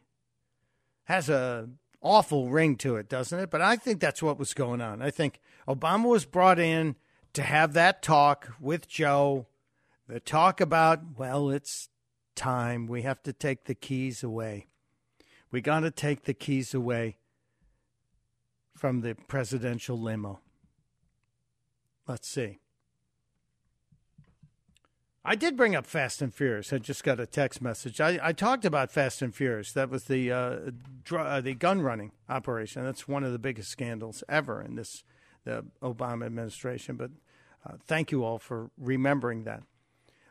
has 1.06 1.30
a 1.30 1.70
awful 2.02 2.50
ring 2.50 2.76
to 2.78 2.96
it, 2.96 3.10
doesn't 3.10 3.40
it? 3.40 3.50
But 3.50 3.62
I 3.62 3.76
think 3.76 4.00
that's 4.00 4.22
what 4.22 4.40
was 4.40 4.54
going 4.54 4.82
on. 4.82 5.02
I 5.02 5.12
think 5.12 5.40
Obama 5.68 6.06
was 6.06 6.26
brought 6.26 6.60
in 6.60 6.96
to 7.34 7.42
have 7.44 7.74
that 7.74 8.02
talk 8.02 8.54
with 8.60 8.88
Joe, 8.88 9.48
the 10.08 10.20
talk 10.20 10.62
about, 10.62 11.18
well, 11.18 11.50
it's 11.50 11.90
time. 12.36 12.88
We 12.88 13.04
have 13.04 13.22
to 13.24 13.34
take 13.34 13.66
the 13.66 13.76
keys 13.76 14.24
away. 14.24 14.68
We 15.52 15.62
got 15.62 15.82
to 15.82 15.92
take 15.92 16.24
the 16.24 16.34
keys 16.34 16.74
away 16.74 17.18
from 18.76 19.02
the 19.02 19.16
presidential 19.16 20.00
limo. 20.00 20.40
Let's 22.08 22.28
see. 22.28 22.60
I 25.30 25.36
did 25.36 25.56
bring 25.56 25.76
up 25.76 25.86
Fast 25.86 26.24
and 26.24 26.34
Furious. 26.34 26.74
I 26.74 26.80
just 26.80 27.04
got 27.04 27.20
a 27.20 27.28
text 27.28 27.62
message. 27.62 28.02
I, 28.02 28.18
I 28.20 28.34
talked 28.34 28.66
about 28.66 28.92
Fast 28.92 29.22
and 29.22 29.34
Furious. 29.34 29.72
That 29.74 29.92
was 29.92 30.06
the 30.06 30.32
uh, 30.32 30.56
dr- 31.04 31.28
uh, 31.28 31.40
the 31.40 31.54
gun 31.54 31.84
running 31.84 32.14
operation. 32.28 32.84
That's 32.84 33.08
one 33.08 33.24
of 33.24 33.32
the 33.32 33.38
biggest 33.38 33.70
scandals 33.70 34.24
ever 34.28 34.60
in 34.60 34.74
this 34.74 35.04
the 35.46 35.66
Obama 35.84 36.26
administration. 36.26 36.96
But 36.96 37.12
uh, 37.64 37.74
thank 37.86 38.12
you 38.12 38.24
all 38.24 38.40
for 38.40 38.72
remembering 38.76 39.44
that. 39.44 39.62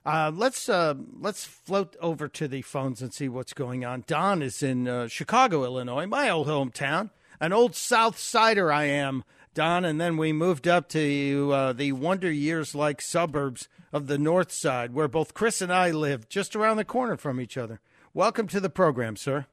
Uh, 0.05 0.33
let's 0.35 0.69
uh, 0.69 0.95
let's 1.21 1.45
float 1.45 1.95
over 2.01 2.27
to 2.31 2.49
the 2.49 2.63
phones 2.63 3.01
and 3.01 3.15
see 3.15 3.29
what's 3.29 3.53
going 3.53 3.85
on. 3.85 4.03
Don 4.09 4.43
is 4.43 4.65
in 4.65 4.89
uh, 4.89 5.07
Chicago, 5.07 5.63
Illinois, 5.63 6.07
my 6.07 6.29
old 6.29 6.49
hometown. 6.49 7.11
An 7.39 7.53
old 7.53 7.77
South 7.77 8.19
Sider 8.19 8.73
I 8.73 8.87
am, 8.87 9.23
Don. 9.55 9.85
And 9.85 10.01
then 10.01 10.17
we 10.17 10.33
moved 10.33 10.67
up 10.67 10.89
to 10.89 11.73
the 11.73 11.93
Wonder 11.93 12.33
Years 12.33 12.75
like 12.75 13.01
suburbs 13.01 13.69
of 13.93 14.07
the 14.07 14.19
North 14.19 14.53
Side, 14.53 14.95
where 14.95 15.09
both 15.09 15.35
Chris 15.35 15.61
and 15.61 15.73
I 15.73 15.91
live, 15.91 16.29
just 16.29 16.55
around 16.55 16.77
the 16.77 16.85
corner 16.85 17.17
from 17.17 17.41
each 17.41 17.57
other. 17.57 17.81
Welcome 18.15 18.49
to 18.49 18.61
the 18.61 18.71
program, 18.71 19.17
sir. 19.17 19.47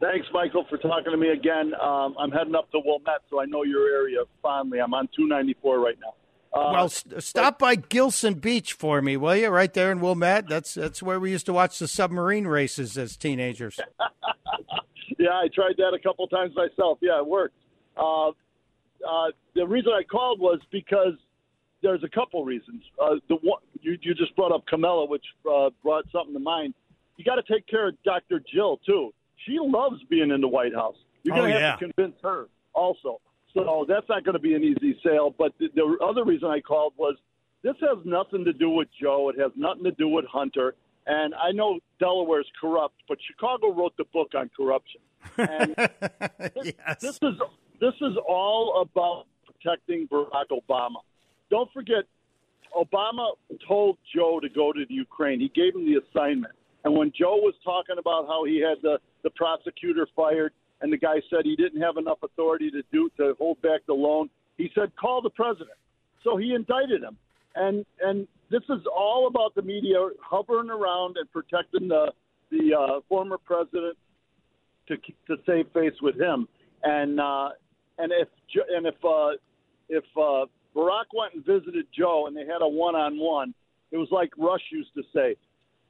Thanks, 0.00 0.28
Michael, 0.32 0.64
for 0.68 0.78
talking 0.78 1.10
to 1.10 1.16
me 1.16 1.30
again. 1.30 1.72
Um, 1.80 2.14
I'm 2.18 2.30
heading 2.30 2.54
up 2.54 2.70
to 2.70 2.80
Wilmette, 2.84 3.22
so 3.28 3.40
I 3.40 3.46
know 3.46 3.64
your 3.64 3.88
area 3.88 4.18
fondly. 4.42 4.78
I'm 4.78 4.94
on 4.94 5.08
294 5.16 5.80
right 5.80 5.96
now. 6.00 6.14
Uh, 6.52 6.72
well, 6.72 6.88
st- 6.88 7.22
stop 7.22 7.58
by 7.58 7.74
Gillson 7.74 8.34
Beach 8.34 8.72
for 8.72 9.02
me, 9.02 9.16
will 9.16 9.36
you? 9.36 9.48
Right 9.48 9.72
there 9.72 9.92
in 9.92 10.00
Wilmette. 10.00 10.48
That's 10.48 10.74
that's 10.74 11.02
where 11.02 11.20
we 11.20 11.30
used 11.30 11.46
to 11.46 11.52
watch 11.52 11.78
the 11.78 11.88
submarine 11.88 12.46
races 12.46 12.96
as 12.96 13.16
teenagers. 13.16 13.78
yeah, 15.18 15.30
I 15.30 15.48
tried 15.54 15.74
that 15.76 15.94
a 15.94 15.98
couple 15.98 16.26
times 16.28 16.54
myself. 16.56 16.98
Yeah, 17.02 17.18
it 17.18 17.26
worked. 17.26 17.54
Uh, 17.96 18.28
uh, 18.28 18.32
the 19.54 19.66
reason 19.66 19.92
I 19.92 20.04
called 20.04 20.40
was 20.40 20.60
because 20.70 21.14
there's 21.82 22.02
a 22.02 22.08
couple 22.08 22.44
reasons. 22.44 22.82
Uh, 23.00 23.16
the 23.28 23.36
one 23.36 23.60
you, 23.80 23.96
you 24.02 24.14
just 24.14 24.34
brought 24.36 24.52
up 24.52 24.66
Camilla, 24.66 25.06
which 25.06 25.24
uh, 25.50 25.70
brought 25.82 26.04
something 26.12 26.34
to 26.34 26.40
mind. 26.40 26.74
You 27.16 27.24
got 27.24 27.36
to 27.36 27.52
take 27.52 27.66
care 27.66 27.88
of 27.88 28.02
Dr. 28.04 28.40
Jill 28.52 28.78
too. 28.86 29.12
She 29.46 29.58
loves 29.60 30.02
being 30.08 30.30
in 30.30 30.40
the 30.40 30.48
White 30.48 30.74
House. 30.74 30.96
You're 31.22 31.36
going 31.36 31.50
to 31.50 31.56
oh, 31.56 31.60
have 31.60 31.80
yeah. 31.80 31.86
to 31.86 31.92
convince 31.92 32.16
her 32.22 32.48
also. 32.74 33.20
So 33.54 33.86
that's 33.88 34.08
not 34.08 34.24
going 34.24 34.34
to 34.34 34.40
be 34.40 34.54
an 34.54 34.62
easy 34.62 34.98
sale. 35.04 35.34
But 35.36 35.52
the, 35.58 35.68
the 35.74 35.98
other 36.04 36.24
reason 36.24 36.48
I 36.48 36.60
called 36.60 36.92
was 36.96 37.16
this 37.62 37.74
has 37.80 37.98
nothing 38.04 38.44
to 38.44 38.52
do 38.52 38.70
with 38.70 38.88
Joe. 39.00 39.30
It 39.30 39.40
has 39.40 39.52
nothing 39.56 39.84
to 39.84 39.90
do 39.92 40.08
with 40.08 40.26
Hunter. 40.26 40.74
And 41.06 41.34
I 41.34 41.52
know 41.52 41.80
Delaware's 41.98 42.50
corrupt, 42.60 42.96
but 43.08 43.18
Chicago 43.26 43.72
wrote 43.72 43.96
the 43.96 44.04
book 44.12 44.32
on 44.36 44.50
corruption. 44.54 45.00
And 45.38 45.74
this, 46.54 46.72
yes. 46.86 47.00
this 47.00 47.18
is 47.22 47.34
this 47.80 47.94
is 48.00 48.16
all 48.28 48.82
about 48.82 49.26
protecting 49.46 50.06
Barack 50.08 50.46
Obama 50.52 50.96
don't 51.50 51.70
forget, 51.72 52.04
Obama 52.76 53.30
told 53.66 53.98
Joe 54.14 54.40
to 54.40 54.48
go 54.48 54.72
to 54.72 54.84
the 54.88 54.94
Ukraine. 54.94 55.40
He 55.40 55.48
gave 55.48 55.74
him 55.74 55.86
the 55.86 56.00
assignment. 56.04 56.54
And 56.84 56.94
when 56.94 57.12
Joe 57.18 57.36
was 57.36 57.54
talking 57.64 57.96
about 57.98 58.26
how 58.26 58.44
he 58.44 58.60
had 58.60 58.78
the, 58.82 58.98
the 59.22 59.30
prosecutor 59.30 60.06
fired 60.14 60.52
and 60.80 60.92
the 60.92 60.96
guy 60.96 61.20
said 61.28 61.40
he 61.44 61.56
didn't 61.56 61.80
have 61.80 61.96
enough 61.96 62.18
authority 62.22 62.70
to 62.70 62.82
do 62.92 63.10
to 63.16 63.34
hold 63.38 63.60
back 63.62 63.80
the 63.86 63.94
loan, 63.94 64.30
he 64.56 64.70
said, 64.74 64.92
call 64.96 65.20
the 65.20 65.30
president. 65.30 65.76
So 66.22 66.36
he 66.36 66.54
indicted 66.54 67.02
him. 67.02 67.16
And 67.54 67.84
and 68.00 68.28
this 68.50 68.62
is 68.68 68.80
all 68.94 69.26
about 69.26 69.54
the 69.54 69.62
media 69.62 69.96
hovering 70.22 70.70
around 70.70 71.16
and 71.16 71.30
protecting 71.32 71.88
the 71.88 72.12
the 72.50 72.74
uh, 72.78 73.00
former 73.08 73.38
president 73.38 73.96
to 74.86 74.96
to 75.26 75.42
save 75.46 75.66
face 75.72 75.94
with 76.00 76.20
him. 76.20 76.46
And 76.84 77.18
uh, 77.18 77.48
and 77.98 78.12
if 78.12 78.28
and 78.70 78.86
if 78.86 78.94
uh, 79.04 79.30
if 79.88 80.04
uh, 80.16 80.46
Barack 80.78 81.06
went 81.12 81.34
and 81.34 81.44
visited 81.44 81.86
Joe, 81.96 82.26
and 82.28 82.36
they 82.36 82.46
had 82.46 82.62
a 82.62 82.68
one-on-one. 82.68 83.52
It 83.90 83.96
was 83.96 84.08
like 84.12 84.30
Rush 84.38 84.62
used 84.70 84.94
to 84.94 85.02
say, 85.12 85.34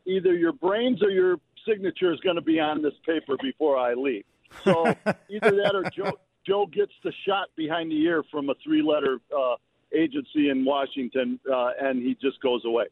either 0.06 0.34
your 0.34 0.52
brains 0.52 1.02
or 1.02 1.10
your 1.10 1.36
signature 1.68 2.10
is 2.12 2.20
going 2.20 2.36
to 2.36 2.42
be 2.42 2.58
on 2.58 2.80
this 2.80 2.94
paper 3.04 3.36
before 3.42 3.76
I 3.76 3.92
leave. 3.92 4.24
So 4.64 4.84
either 5.28 5.50
that 5.56 5.72
or 5.74 5.84
Joe, 5.94 6.18
Joe 6.46 6.66
gets 6.66 6.92
the 7.04 7.12
shot 7.26 7.48
behind 7.54 7.90
the 7.90 8.00
ear 8.02 8.22
from 8.30 8.48
a 8.48 8.54
three-letter 8.64 9.18
uh, 9.36 9.56
agency 9.94 10.48
in 10.48 10.64
Washington, 10.64 11.38
uh, 11.52 11.70
and 11.80 12.02
he 12.02 12.14
just 12.14 12.40
goes 12.40 12.64
away 12.64 12.86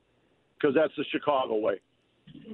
because 0.59 0.75
that's 0.75 0.95
the 0.99 1.05
Chicago 1.11 1.57
way. 1.57 1.81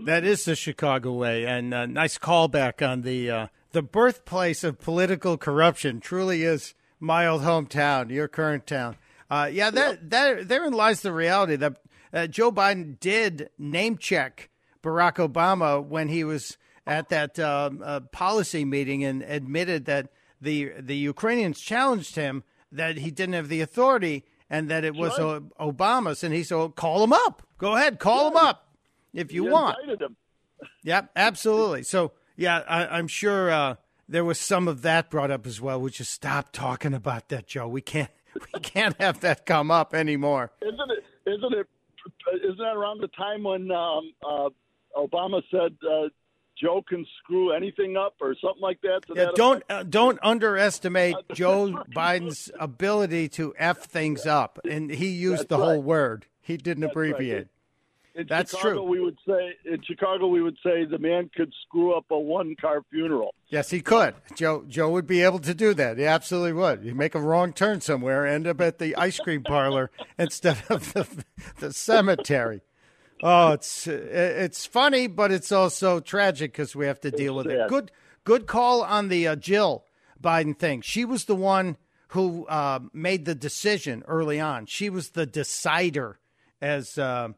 That 0.04 0.22
is 0.22 0.44
the 0.44 0.54
Chicago 0.54 1.14
way, 1.14 1.46
and 1.46 1.74
uh, 1.74 1.86
nice 1.86 2.18
callback 2.18 2.86
on 2.86 3.02
the 3.02 3.30
uh, 3.30 3.46
the 3.72 3.82
birthplace 3.82 4.62
of 4.62 4.78
political 4.78 5.36
corruption. 5.38 5.98
Truly 5.98 6.42
is 6.42 6.74
my 7.00 7.26
old 7.26 7.42
hometown, 7.42 8.10
your 8.10 8.28
current 8.28 8.66
town. 8.66 8.96
Uh, 9.32 9.46
yeah, 9.46 9.70
that, 9.70 10.10
that 10.10 10.46
therein 10.46 10.74
lies 10.74 11.00
the 11.00 11.10
reality 11.10 11.56
that 11.56 11.78
uh, 12.12 12.26
Joe 12.26 12.52
Biden 12.52 13.00
did 13.00 13.48
name 13.58 13.96
check 13.96 14.50
Barack 14.82 15.14
Obama 15.26 15.82
when 15.82 16.08
he 16.08 16.22
was 16.22 16.58
at 16.86 17.08
that 17.08 17.38
um, 17.38 17.80
uh, 17.82 18.00
policy 18.00 18.66
meeting 18.66 19.02
and 19.02 19.22
admitted 19.22 19.86
that 19.86 20.10
the 20.38 20.72
the 20.78 20.96
Ukrainians 20.96 21.60
challenged 21.60 22.14
him 22.14 22.44
that 22.72 22.98
he 22.98 23.10
didn't 23.10 23.32
have 23.32 23.48
the 23.48 23.62
authority 23.62 24.26
and 24.50 24.68
that 24.68 24.84
it 24.84 24.94
was 24.94 25.18
right. 25.18 25.40
Obama's, 25.58 26.22
and 26.22 26.34
he 26.34 26.42
said, 26.42 26.76
"Call 26.76 27.02
him 27.02 27.14
up. 27.14 27.42
Go 27.56 27.74
ahead, 27.74 27.98
call 27.98 28.28
him 28.28 28.36
up 28.36 28.68
if 29.14 29.32
you 29.32 29.44
He 29.44 29.48
want." 29.48 29.78
Yep, 30.82 31.10
absolutely. 31.16 31.84
So 31.84 32.12
yeah, 32.36 32.58
I, 32.68 32.98
I'm 32.98 33.08
sure 33.08 33.50
uh, 33.50 33.76
there 34.06 34.26
was 34.26 34.38
some 34.38 34.68
of 34.68 34.82
that 34.82 35.08
brought 35.08 35.30
up 35.30 35.46
as 35.46 35.58
well. 35.58 35.80
We 35.80 35.90
just 35.90 36.10
stop 36.10 36.52
talking 36.52 36.92
about 36.92 37.30
that, 37.30 37.46
Joe. 37.46 37.66
We 37.66 37.80
can't 37.80 38.10
we 38.54 38.60
can't 38.60 39.00
have 39.00 39.20
that 39.20 39.46
come 39.46 39.70
up 39.70 39.94
anymore. 39.94 40.52
Isn't 40.62 40.90
it? 40.90 41.30
Isn't 41.30 41.54
it? 41.54 41.66
Isn't 42.44 42.58
that 42.58 42.74
around 42.74 43.00
the 43.00 43.08
time 43.08 43.44
when 43.44 43.70
um, 43.70 44.12
uh, 44.26 44.48
Obama 44.96 45.42
said 45.50 45.76
uh, 45.88 46.08
Joe 46.60 46.82
can 46.86 47.06
screw 47.18 47.52
anything 47.52 47.96
up 47.96 48.14
or 48.20 48.34
something 48.40 48.60
like 48.60 48.80
that? 48.82 49.00
Yeah, 49.08 49.26
that 49.26 49.34
don't 49.34 49.62
uh, 49.68 49.82
don't 49.84 50.18
underestimate 50.22 51.16
Joe 51.34 51.84
Biden's 51.94 52.50
ability 52.58 53.28
to 53.30 53.54
f 53.56 53.84
things 53.84 54.26
up, 54.26 54.58
and 54.68 54.90
he 54.90 55.08
used 55.08 55.42
That's 55.42 55.48
the 55.48 55.58
whole 55.58 55.82
word. 55.82 56.26
He 56.40 56.56
didn't 56.56 56.82
That's 56.82 56.96
right. 56.96 57.48
In 58.14 58.26
That's 58.26 58.50
Chicago, 58.50 58.74
true. 58.74 58.82
We 58.82 59.00
would 59.00 59.18
say 59.26 59.54
in 59.64 59.82
Chicago 59.82 60.26
we 60.26 60.42
would 60.42 60.58
say 60.62 60.84
the 60.84 60.98
man 60.98 61.30
could 61.34 61.52
screw 61.62 61.94
up 61.94 62.04
a 62.10 62.18
one-car 62.18 62.82
funeral. 62.90 63.34
Yes, 63.48 63.70
he 63.70 63.80
could. 63.80 64.14
Joe 64.34 64.64
Joe 64.68 64.90
would 64.90 65.06
be 65.06 65.22
able 65.22 65.38
to 65.40 65.54
do 65.54 65.72
that. 65.74 65.96
He 65.96 66.04
absolutely 66.04 66.52
would. 66.52 66.84
You 66.84 66.94
make 66.94 67.14
a 67.14 67.20
wrong 67.20 67.52
turn 67.52 67.80
somewhere, 67.80 68.26
end 68.26 68.46
up 68.46 68.60
at 68.60 68.78
the 68.78 68.94
ice 68.96 69.18
cream 69.18 69.42
parlor 69.42 69.90
instead 70.18 70.62
of 70.68 70.92
the, 70.92 71.24
the 71.58 71.72
cemetery. 71.72 72.60
Oh, 73.22 73.52
it's 73.52 73.86
it's 73.86 74.66
funny, 74.66 75.06
but 75.06 75.30
it's 75.30 75.52
also 75.52 76.00
tragic 76.00 76.52
because 76.52 76.74
we 76.74 76.86
have 76.86 77.00
to 77.00 77.10
deal 77.10 77.34
with 77.34 77.46
it. 77.46 77.68
Good 77.68 77.92
good 78.24 78.46
call 78.46 78.82
on 78.82 79.08
the 79.08 79.28
uh, 79.28 79.36
Jill 79.36 79.84
Biden 80.20 80.58
thing. 80.58 80.80
She 80.82 81.04
was 81.04 81.24
the 81.24 81.36
one 81.36 81.76
who 82.08 82.46
uh, 82.46 82.80
made 82.92 83.24
the 83.24 83.34
decision 83.34 84.02
early 84.06 84.38
on. 84.38 84.66
She 84.66 84.90
was 84.90 85.10
the 85.10 85.24
decider, 85.24 86.18
as 86.60 86.98
uh, 86.98 87.28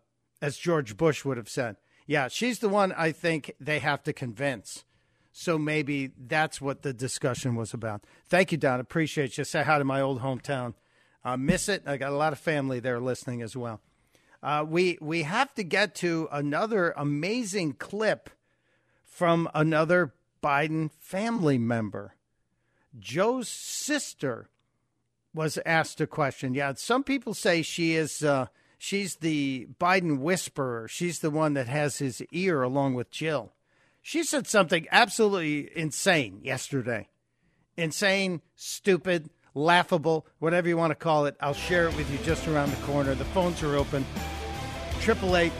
as 0.44 0.58
George 0.58 0.96
Bush 0.98 1.24
would 1.24 1.38
have 1.38 1.48
said. 1.48 1.76
Yeah, 2.06 2.28
she's 2.28 2.58
the 2.58 2.68
one 2.68 2.92
I 2.92 3.12
think 3.12 3.54
they 3.58 3.78
have 3.78 4.02
to 4.02 4.12
convince. 4.12 4.84
So 5.32 5.58
maybe 5.58 6.10
that's 6.18 6.60
what 6.60 6.82
the 6.82 6.92
discussion 6.92 7.56
was 7.56 7.72
about. 7.72 8.04
Thank 8.28 8.52
you, 8.52 8.58
Don. 8.58 8.78
Appreciate 8.78 9.38
you. 9.38 9.44
Say 9.44 9.62
hi 9.62 9.78
to 9.78 9.84
my 9.84 10.02
old 10.02 10.20
hometown. 10.20 10.74
Uh, 11.24 11.38
miss 11.38 11.68
it. 11.70 11.82
I 11.86 11.96
got 11.96 12.12
a 12.12 12.16
lot 12.16 12.34
of 12.34 12.38
family 12.38 12.78
there 12.78 13.00
listening 13.00 13.40
as 13.40 13.56
well. 13.56 13.80
Uh, 14.42 14.64
we 14.68 14.98
we 15.00 15.22
have 15.22 15.54
to 15.54 15.64
get 15.64 15.94
to 15.96 16.28
another 16.30 16.92
amazing 16.94 17.72
clip 17.72 18.28
from 19.02 19.48
another 19.54 20.12
Biden 20.42 20.90
family 20.92 21.56
member. 21.56 22.14
Joe's 23.00 23.48
sister 23.48 24.50
was 25.32 25.58
asked 25.64 26.02
a 26.02 26.06
question. 26.06 26.52
Yeah, 26.52 26.74
some 26.76 27.02
people 27.02 27.32
say 27.32 27.62
she 27.62 27.94
is. 27.94 28.22
Uh, 28.22 28.48
she's 28.78 29.16
the 29.16 29.68
Biden 29.80 30.18
whisperer. 30.18 30.88
She's 30.88 31.20
the 31.20 31.30
one 31.30 31.54
that 31.54 31.68
has 31.68 31.98
his 31.98 32.22
ear 32.32 32.62
along 32.62 32.94
with 32.94 33.10
Jill. 33.10 33.52
She 34.02 34.22
said 34.22 34.46
something 34.46 34.86
absolutely 34.90 35.70
insane 35.74 36.40
yesterday. 36.42 37.08
Insane, 37.76 38.42
stupid, 38.54 39.30
laughable, 39.54 40.26
whatever 40.38 40.68
you 40.68 40.76
want 40.76 40.90
to 40.90 40.94
call 40.96 41.26
it. 41.26 41.36
I'll 41.40 41.54
share 41.54 41.88
it 41.88 41.96
with 41.96 42.10
you 42.10 42.18
just 42.18 42.46
around 42.46 42.70
the 42.70 42.82
corner. 42.86 43.14
The 43.14 43.24
phones 43.26 43.62
are 43.62 43.76
open. 43.76 44.04
888 44.98 45.52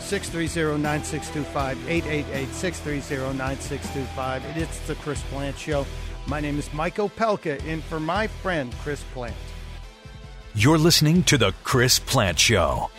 630 0.00 0.82
9625. 0.82 1.88
888 1.88 2.54
630 2.54 3.38
9625. 3.38 4.56
It's 4.56 4.78
the 4.80 4.94
Chris 4.96 5.22
Plante 5.30 5.58
Show. 5.58 5.86
My 6.26 6.40
name 6.40 6.58
is 6.58 6.72
Mike 6.72 6.96
Opelka, 6.96 7.64
in 7.66 7.80
for 7.82 7.98
my 7.98 8.26
friend 8.26 8.72
Chris 8.82 9.02
Plante. 9.14 9.36
You're 10.54 10.76
listening 10.76 11.22
to 11.24 11.38
The 11.38 11.54
Chris 11.64 11.98
Plante 11.98 12.38
Show. 12.38 12.90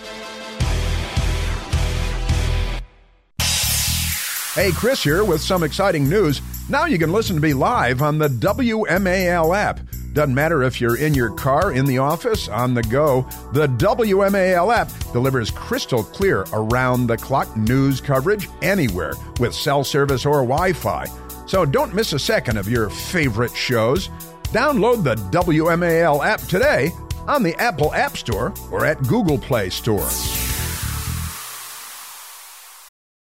Hey, 4.56 4.72
Chris 4.72 5.04
here 5.04 5.24
with 5.24 5.40
some 5.40 5.62
exciting 5.62 6.10
news. 6.10 6.42
Now 6.68 6.86
you 6.86 6.98
can 6.98 7.12
listen 7.12 7.36
to 7.36 7.42
me 7.44 7.54
live 7.54 8.02
on 8.02 8.18
the 8.18 8.28
WMAL 8.28 9.56
app. 9.56 9.82
Doesn't 10.14 10.34
matter 10.34 10.64
if 10.64 10.82
you're 10.82 10.98
in 10.98 11.14
your 11.14 11.30
car, 11.30 11.72
in 11.72 11.86
the 11.86 12.00
office, 12.00 12.48
on 12.48 12.74
the 12.74 12.82
go, 12.82 13.22
the 13.52 13.68
WMAL 13.68 14.76
app 14.76 14.90
delivers 15.12 15.52
crystal 15.52 16.04
clear 16.04 16.46
around 16.54 17.06
the 17.06 17.18
clock 17.18 17.56
news 17.56 18.02
coverage 18.02 18.50
anywhere 18.64 19.14
with 19.40 19.54
cell 19.54 19.84
service 19.84 20.26
or 20.26 20.42
Wi 20.42 20.74
Fi. 20.74 21.06
So 21.46 21.66
don't 21.66 21.94
miss 21.94 22.14
a 22.14 22.20
second 22.20 22.58
of 22.58 22.68
your 22.68 22.90
favorite 22.90 23.56
shows. 23.56 24.08
Download 24.46 25.04
the 25.04 25.16
WMAL 25.16 26.26
app 26.26 26.40
today 26.42 26.92
on 27.28 27.44
the 27.44 27.56
Apple 27.60 27.94
App 27.94 28.18
Store 28.18 28.54
or 28.72 28.86
at 28.86 29.02
Google 29.08 29.38
Play 29.38 29.70
Store. 29.70 30.10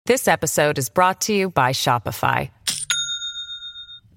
This 0.07 0.29
episode 0.29 0.79
is 0.79 0.89
brought 0.89 1.23
to 1.23 1.35
you 1.35 1.51
by 1.51 1.73
Shopify. 1.73 2.51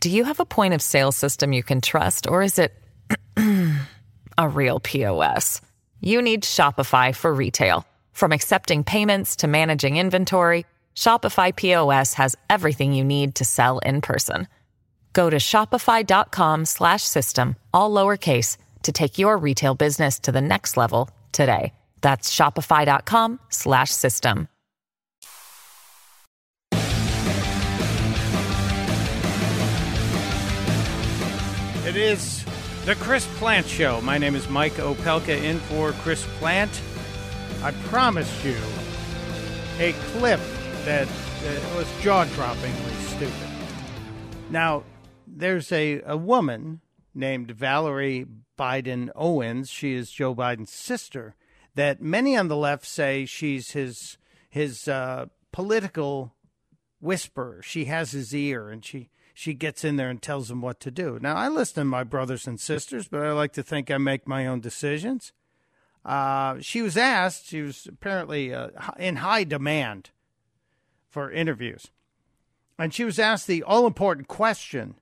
Do 0.02 0.10
you 0.10 0.24
have 0.24 0.40
a 0.40 0.46
point 0.46 0.74
of 0.76 0.82
sale 0.82 1.12
system 1.12 1.52
you 1.52 1.64
can 1.64 1.82
trust, 1.82 2.30
or 2.30 2.44
is 2.44 2.60
it 2.60 2.74
a 4.38 4.48
real 4.48 4.80
POS? 4.80 5.62
You 6.00 6.22
need 6.22 6.44
Shopify 6.44 7.14
for 7.14 7.34
retail. 7.34 7.86
From 8.14 8.32
accepting 8.32 8.84
payments 8.84 9.38
to 9.38 9.48
managing 9.48 9.98
inventory, 9.98 10.66
Shopify 10.96 11.56
POS 11.56 12.14
has 12.14 12.36
everything 12.50 12.94
you 12.94 13.04
need 13.04 13.36
to 13.36 13.46
sell 13.46 13.80
in 13.80 14.02
person. 14.02 14.48
Go 15.14 15.30
to 15.30 15.38
shopify.com 15.38 16.66
slash 16.66 17.04
system, 17.04 17.56
all 17.74 17.92
lowercase, 17.92 18.58
to 18.84 18.92
take 18.92 19.18
your 19.18 19.38
retail 19.38 19.76
business 19.76 20.20
to 20.20 20.32
the 20.32 20.42
next 20.42 20.78
level 20.78 21.10
today. 21.32 21.74
That's 22.02 22.34
shopify.com 22.34 23.40
slash 23.50 23.92
system. 23.92 24.48
It 31.86 31.96
is 31.96 32.46
the 32.86 32.94
Chris 32.94 33.28
Plante 33.38 33.68
Show. 33.68 34.00
My 34.02 34.20
name 34.20 34.36
is 34.36 34.48
Mike 34.48 34.74
Opelka, 34.74 35.42
in 35.44 35.58
for 35.58 35.92
Chris 36.04 36.24
Plante. 36.38 36.80
I 37.64 37.72
promised 37.88 38.46
you 38.46 38.56
a 39.80 39.94
clip 40.12 40.40
that 40.86 41.08
uh, 41.08 41.76
was 41.76 41.88
jaw 42.02 42.26
droppingly 42.26 42.94
stupid. 43.08 43.34
Now, 44.52 44.84
there's 45.26 45.72
a, 45.72 46.02
a 46.06 46.16
woman 46.16 46.82
named 47.16 47.52
Valerie 47.52 48.28
Biden 48.60 49.10
Owens. 49.16 49.70
She 49.70 49.94
is 49.94 50.12
Joe 50.12 50.36
Biden's 50.36 50.72
sister. 50.72 51.36
That 51.76 52.02
many 52.02 52.36
on 52.36 52.50
the 52.50 52.58
left 52.58 52.86
say 52.86 53.26
she's 53.26 53.72
his 53.72 54.18
his 54.50 54.88
uh, 54.88 55.28
political 55.52 56.34
whisperer. 57.00 57.62
She 57.64 57.86
has 57.86 58.12
his 58.12 58.36
ear, 58.36 58.70
and 58.70 58.84
she 58.84 59.10
she 59.34 59.54
gets 59.54 59.86
in 59.86 59.96
there 59.96 60.10
and 60.10 60.22
tells 60.22 60.52
him 60.52 60.62
what 60.62 60.82
to 60.82 60.92
do. 60.92 61.18
Now, 61.22 61.38
I 61.38 61.48
listen 61.48 61.76
to 61.76 61.86
my 61.86 62.04
brothers 62.04 62.46
and 62.46 62.60
sisters, 62.60 63.08
but 63.08 63.22
I 63.22 63.32
like 63.32 63.54
to 63.54 63.64
think 63.64 63.90
I 63.90 63.98
make 63.98 64.28
my 64.28 64.46
own 64.46 64.60
decisions. 64.60 65.32
Uh, 66.04 66.58
she 66.60 66.82
was 66.82 66.98
asked, 66.98 67.48
she 67.48 67.62
was 67.62 67.86
apparently 67.86 68.54
uh, 68.54 68.70
in 68.98 69.18
high 69.18 69.46
demand 69.46 70.10
for 71.08 71.32
interviews. 71.32 71.88
And 72.78 72.94
she 72.94 73.06
was 73.06 73.18
asked 73.18 73.48
the 73.48 73.64
all 73.64 73.88
important 73.88 74.28
question 74.28 74.96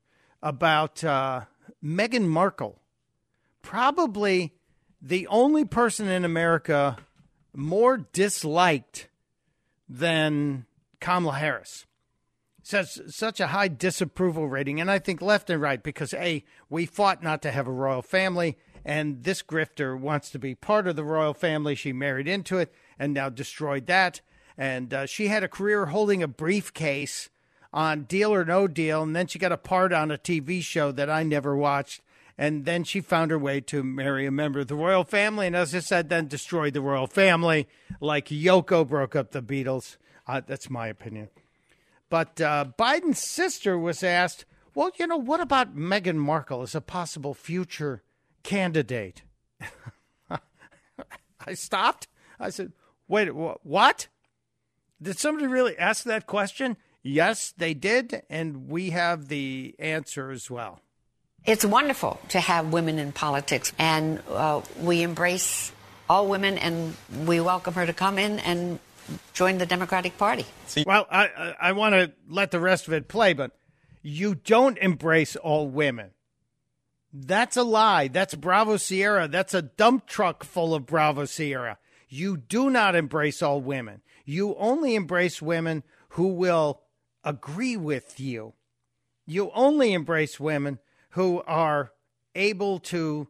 about 0.43 1.03
uh, 1.03 1.45
Meghan 1.83 2.27
Markle, 2.27 2.79
probably 3.67 4.53
the 5.01 5.27
only 5.27 5.65
person 5.65 6.07
in 6.07 6.23
America 6.23 6.95
more 7.53 7.97
disliked 7.97 9.09
than 9.89 10.65
Kamala 11.01 11.33
Harris 11.33 11.85
such 12.67 12.99
such 13.07 13.39
a 13.39 13.47
high 13.47 13.67
disapproval 13.67 14.47
rating, 14.47 14.81
and 14.81 14.91
I 14.91 14.99
think 14.99 15.21
left 15.21 15.49
and 15.49 15.61
right 15.61 15.81
because 15.81 16.13
a 16.13 16.43
we 16.69 16.85
fought 16.85 17.23
not 17.23 17.41
to 17.41 17.51
have 17.51 17.67
a 17.67 17.71
royal 17.71 18.01
family, 18.01 18.57
and 18.83 19.23
this 19.23 19.41
grifter 19.41 19.97
wants 19.97 20.29
to 20.31 20.39
be 20.39 20.53
part 20.55 20.87
of 20.87 20.95
the 20.95 21.03
royal 21.03 21.33
family. 21.33 21.75
She 21.75 21.93
married 21.93 22.27
into 22.27 22.57
it 22.57 22.73
and 22.99 23.13
now 23.13 23.29
destroyed 23.29 23.85
that, 23.87 24.21
and 24.57 24.93
uh, 24.93 25.05
she 25.05 25.27
had 25.27 25.43
a 25.43 25.49
career 25.49 25.87
holding 25.87 26.21
a 26.21 26.27
briefcase 26.27 27.29
on 27.71 28.03
Deal 28.03 28.33
or 28.33 28.43
No 28.43 28.67
Deal, 28.67 29.03
and 29.03 29.15
then 29.15 29.27
she 29.27 29.39
got 29.39 29.51
a 29.51 29.57
part 29.57 29.93
on 29.93 30.11
a 30.11 30.17
TV 30.17 30.61
show 30.61 30.91
that 30.91 31.09
I 31.09 31.23
never 31.23 31.55
watched. 31.55 32.01
And 32.37 32.65
then 32.65 32.83
she 32.83 33.01
found 33.01 33.31
her 33.31 33.39
way 33.39 33.61
to 33.61 33.83
marry 33.83 34.25
a 34.27 34.31
member 34.31 34.59
of 34.59 34.67
the 34.67 34.75
royal 34.75 35.03
family, 35.03 35.47
and 35.47 35.55
as 35.55 35.73
I 35.73 35.79
said, 35.79 36.09
then 36.09 36.27
destroyed 36.27 36.73
the 36.73 36.81
royal 36.81 37.07
family 37.07 37.67
like 37.99 38.27
Yoko 38.27 38.87
broke 38.87 39.15
up 39.15 39.31
the 39.31 39.41
Beatles. 39.41 39.97
Uh, 40.27 40.41
that's 40.45 40.69
my 40.69 40.87
opinion. 40.87 41.29
But 42.09 42.39
uh, 42.39 42.65
Biden's 42.77 43.19
sister 43.19 43.77
was 43.77 44.03
asked, 44.03 44.45
well, 44.75 44.91
you 44.99 45.07
know, 45.07 45.17
what 45.17 45.39
about 45.39 45.75
Meghan 45.75 46.17
Markle 46.17 46.61
as 46.61 46.75
a 46.75 46.81
possible 46.81 47.33
future 47.33 48.03
candidate? 48.43 49.23
I 50.29 51.53
stopped. 51.53 52.07
I 52.39 52.51
said, 52.51 52.73
wait, 53.07 53.29
what? 53.29 54.07
Did 55.01 55.17
somebody 55.17 55.47
really 55.47 55.77
ask 55.77 56.03
that 56.03 56.27
question? 56.27 56.77
Yes, 57.01 57.53
they 57.57 57.73
did. 57.73 58.21
And 58.29 58.69
we 58.69 58.91
have 58.91 59.27
the 59.29 59.75
answer 59.79 60.29
as 60.29 60.51
well. 60.51 60.81
It's 61.47 61.63
wonderful 61.63 62.19
to 62.29 62.41
have 62.41 62.73
women 62.73 62.99
in 62.99 63.13
politics, 63.13 63.71
and 63.79 64.21
uh, 64.29 64.61
we 64.81 65.01
embrace 65.01 65.71
all 66.09 66.27
women, 66.27 66.57
and 66.57 66.93
we 67.25 67.39
welcome 67.39 67.73
her 67.75 67.85
to 67.85 67.93
come 67.93 68.19
in 68.19 68.39
and 68.39 68.79
join 69.33 69.57
the 69.57 69.65
Democratic 69.65 70.17
Party. 70.17 70.45
Well, 70.85 71.07
I 71.09 71.55
I 71.57 71.71
want 71.71 71.95
to 71.95 72.11
let 72.27 72.51
the 72.51 72.59
rest 72.59 72.87
of 72.87 72.93
it 72.93 73.07
play, 73.07 73.31
but 73.31 73.51
you 74.01 74.35
don't 74.35 74.77
embrace 74.79 75.37
all 75.37 75.69
women. 75.69 76.09
That's 77.13 77.55
a 77.55 77.63
lie. 77.63 78.09
That's 78.09 78.35
Bravo 78.35 78.75
Sierra. 78.75 79.29
That's 79.29 79.53
a 79.53 79.61
dump 79.61 80.05
truck 80.05 80.43
full 80.43 80.75
of 80.75 80.85
Bravo 80.85 81.23
Sierra. 81.23 81.77
You 82.09 82.35
do 82.35 82.69
not 82.69 82.93
embrace 82.93 83.41
all 83.41 83.61
women. 83.61 84.01
You 84.25 84.53
only 84.57 84.95
embrace 84.95 85.41
women 85.41 85.83
who 86.09 86.27
will 86.27 86.81
agree 87.23 87.77
with 87.77 88.19
you. 88.19 88.53
You 89.25 89.49
only 89.53 89.93
embrace 89.93 90.41
women 90.41 90.79
who 91.17 91.41
are 91.47 91.91
able 92.35 92.77
to 92.77 93.27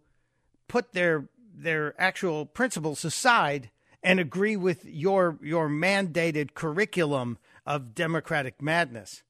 put 0.67 0.91
their 0.91 1.29
their 1.55 1.95
actual 1.97 2.45
principles 2.45 3.05
aside 3.05 3.71
and 4.03 4.19
agree 4.19 4.57
with 4.57 4.83
your 4.83 5.39
your 5.41 5.69
mandated 5.69 6.53
curriculum 6.53 7.37
of 7.65 7.95
democratic 7.95 8.61
madness. 8.61 9.23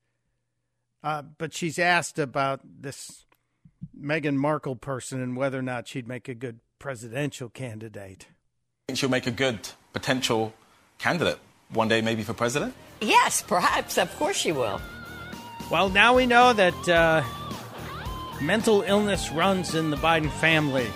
Uh, 1.04 1.22
but 1.22 1.54
she's 1.54 1.78
asked 1.78 2.18
about 2.18 2.62
this 2.64 3.28
Meghan 3.96 4.38
Markle 4.38 4.76
person 4.76 5.22
and 5.22 5.38
whether 5.38 5.60
or 5.60 5.62
not 5.62 5.88
she'd 5.88 6.08
make 6.08 6.28
a 6.28 6.34
good 6.34 6.60
presidential 6.80 7.50
candidate. 7.50 8.26
She'll 8.92 9.08
make 9.08 9.28
a 9.28 9.32
good 9.32 9.60
potential 9.94 10.52
candidate 10.98 11.38
one 11.70 11.90
day, 11.90 12.02
maybe 12.02 12.24
for 12.24 12.34
president. 12.34 12.74
Yes, 13.02 13.44
perhaps. 13.44 14.00
Of 14.00 14.14
course, 14.18 14.36
she 14.36 14.52
will. 14.52 14.82
Well, 15.70 15.90
now 15.90 16.16
we 16.16 16.26
know 16.26 16.54
that 16.54 16.90
uh, 16.90 17.22
mental 18.42 18.82
illness 18.84 19.32
runs 19.32 19.76
in 19.76 19.90
the 19.90 19.98
Biden 19.98 20.32
family. 20.32 20.88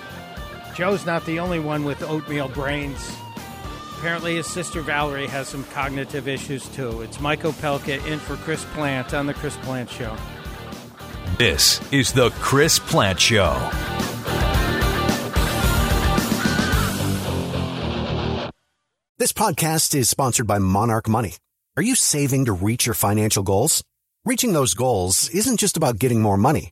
Joe's 0.76 1.06
not 1.06 1.26
the 1.26 1.40
only 1.40 1.60
one 1.60 1.84
with 1.84 2.04
oatmeal 2.04 2.48
brains. 2.50 3.16
Apparently, 3.98 4.36
his 4.36 4.48
sister 4.48 4.82
Valerie 4.82 5.28
has 5.28 5.48
some 5.48 5.64
cognitive 5.66 6.28
issues 6.28 6.68
too. 6.70 7.02
It's 7.02 7.20
Mike 7.20 7.42
Opelka 7.44 8.06
in 8.08 8.20
for 8.20 8.36
Chris 8.38 8.66
Plante 8.74 9.14
on 9.14 9.28
The 9.28 9.34
Chris 9.34 9.56
Plante 9.58 9.92
Show. 9.92 10.16
This 11.38 11.82
is 11.92 12.12
The 12.12 12.30
Chris 12.32 12.80
Plante 12.80 13.20
Show. 13.20 13.54
This 19.18 19.34
podcast 19.34 19.94
is 19.94 20.10
sponsored 20.10 20.48
by 20.48 20.58
Monarch 20.58 21.08
Money. 21.08 21.36
Are 21.78 21.84
you 21.84 21.94
saving 21.94 22.46
to 22.46 22.54
reach 22.54 22.88
your 22.88 22.96
financial 22.96 23.44
goals? 23.44 23.84
Reaching 24.26 24.54
those 24.54 24.74
goals 24.74 25.30
isn't 25.30 25.58
just 25.58 25.78
about 25.78 26.00
getting 26.00 26.22
more 26.22 26.38
money, 26.38 26.72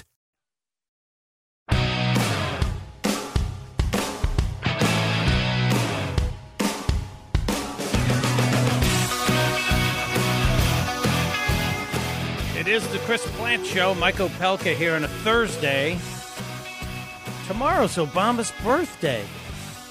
It 12.61 12.67
is 12.67 12.87
the 12.89 12.99
Chris 12.99 13.25
Plante 13.37 13.65
Show. 13.65 13.95
Mike 13.95 14.17
Opelka 14.17 14.75
here 14.75 14.93
on 14.93 15.03
a 15.03 15.07
Thursday. 15.07 15.97
Tomorrow's 17.47 17.95
Obama's 17.95 18.53
birthday. 18.61 19.25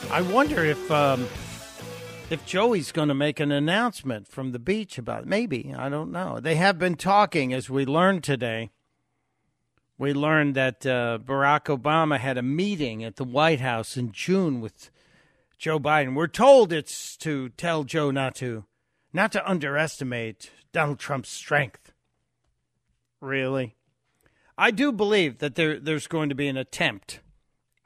I 0.08 0.20
wonder 0.20 0.64
if 0.64 0.88
um, 0.88 1.26
if 2.30 2.46
Joey's 2.46 2.92
going 2.92 3.08
to 3.08 3.14
make 3.14 3.40
an 3.40 3.50
announcement 3.50 4.28
from 4.28 4.52
the 4.52 4.60
beach 4.60 4.98
about 4.98 5.22
it. 5.22 5.26
Maybe 5.26 5.74
I 5.76 5.88
don't 5.88 6.12
know. 6.12 6.38
They 6.38 6.54
have 6.54 6.78
been 6.78 6.94
talking, 6.94 7.52
as 7.52 7.68
we 7.68 7.84
learned 7.84 8.22
today. 8.22 8.70
We 9.98 10.12
learned 10.12 10.54
that 10.54 10.86
uh, 10.86 11.18
Barack 11.20 11.76
Obama 11.76 12.18
had 12.20 12.38
a 12.38 12.42
meeting 12.42 13.02
at 13.02 13.16
the 13.16 13.24
White 13.24 13.60
House 13.60 13.96
in 13.96 14.12
June 14.12 14.60
with 14.60 14.92
Joe 15.58 15.80
Biden. 15.80 16.14
We're 16.14 16.28
told 16.28 16.72
it's 16.72 17.16
to 17.16 17.48
tell 17.48 17.82
Joe 17.82 18.12
not 18.12 18.36
to 18.36 18.64
not 19.12 19.32
to 19.32 19.44
underestimate 19.50 20.52
Donald 20.72 21.00
Trump's 21.00 21.30
strength. 21.30 21.89
Really? 23.20 23.76
I 24.56 24.70
do 24.70 24.92
believe 24.92 25.38
that 25.38 25.54
there 25.54 25.78
there's 25.78 26.06
going 26.06 26.28
to 26.28 26.34
be 26.34 26.48
an 26.48 26.56
attempt 26.56 27.20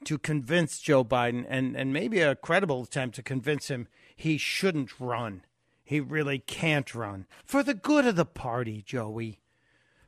to 0.05 0.19
convince 0.19 0.81
Joe 0.81 1.05
Biden 1.05 1.45
and, 1.49 1.77
and 1.77 1.93
maybe 1.93 2.21
a 2.21 2.35
credible 2.35 2.83
attempt 2.83 3.17
to 3.17 3.23
convince 3.23 3.69
him 3.69 3.89
he 4.15 4.37
shouldn't 4.37 5.01
run. 5.01 5.43
He 5.83 6.01
really 6.01 6.39
can't 6.39 6.95
run. 6.95 7.27
For 7.45 7.63
the 7.63 7.75
good 7.75 8.07
of 8.07 8.17
the 8.17 8.25
party, 8.25 8.83
Joey. 8.83 9.41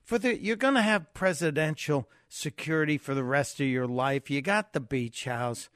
For 0.03 0.19
the 0.19 0.41
you're 0.41 0.57
gonna 0.57 0.83
have 0.83 1.13
presidential 1.15 2.09
security 2.29 2.99
for 2.99 3.15
the 3.15 3.25
rest 3.25 3.61
of 3.61 3.67
your 3.67 3.87
life. 3.87 4.31
You 4.31 4.43
got 4.43 4.73
the 4.73 4.81
beach 4.81 5.25
house. 5.25 5.69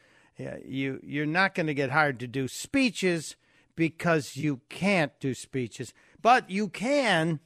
You 0.64 1.00
you're 1.02 1.26
not 1.26 1.54
gonna 1.54 1.74
get 1.74 1.90
hired 1.90 2.20
to 2.20 2.26
do 2.26 2.48
speeches 2.48 3.36
because 3.74 4.36
you 4.36 4.60
can't 4.68 5.12
do 5.20 5.34
speeches. 5.34 5.92
But 6.22 6.50
you 6.50 6.68
can 6.68 7.40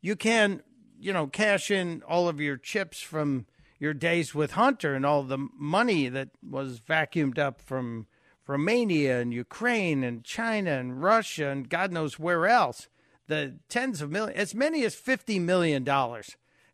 you 0.00 0.16
can 0.16 0.62
you 1.00 1.12
know, 1.12 1.26
cash 1.26 1.70
in 1.70 2.02
all 2.06 2.28
of 2.28 2.40
your 2.40 2.56
chips 2.56 3.00
from 3.00 3.46
your 3.78 3.94
days 3.94 4.34
with 4.34 4.52
Hunter 4.52 4.94
and 4.94 5.06
all 5.06 5.22
the 5.22 5.48
money 5.56 6.08
that 6.08 6.28
was 6.48 6.80
vacuumed 6.80 7.38
up 7.38 7.60
from 7.60 8.06
Romania 8.46 9.20
and 9.20 9.32
Ukraine 9.32 10.04
and 10.04 10.22
China 10.22 10.72
and 10.72 11.02
Russia 11.02 11.48
and 11.48 11.68
God 11.68 11.90
knows 11.90 12.18
where 12.18 12.46
else. 12.46 12.88
The 13.26 13.58
tens 13.68 14.02
of 14.02 14.10
millions, 14.10 14.38
as 14.38 14.54
many 14.54 14.84
as 14.84 14.94
$50 14.94 15.40
million 15.40 15.86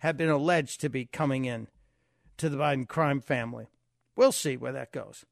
have 0.00 0.16
been 0.16 0.28
alleged 0.28 0.80
to 0.80 0.88
be 0.88 1.04
coming 1.04 1.44
in 1.44 1.68
to 2.38 2.48
the 2.48 2.56
Biden 2.56 2.88
crime 2.88 3.20
family. 3.20 3.66
We'll 4.16 4.32
see 4.32 4.56
where 4.56 4.72
that 4.72 4.92
goes. 4.92 5.24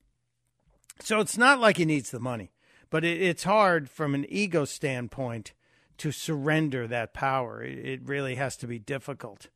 So 1.00 1.20
it's 1.20 1.38
not 1.38 1.60
like 1.60 1.78
he 1.78 1.84
needs 1.84 2.10
the 2.10 2.20
money, 2.20 2.52
but 2.90 3.04
it, 3.04 3.20
it's 3.20 3.44
hard 3.44 3.90
from 3.90 4.14
an 4.14 4.26
ego 4.28 4.64
standpoint 4.64 5.54
to 5.98 6.12
surrender 6.12 6.86
that 6.86 7.14
power. 7.14 7.62
It, 7.62 8.00
really 8.04 8.34
has 8.34 8.56
to 8.58 8.66
be 8.66 8.78
difficult. 8.78 9.48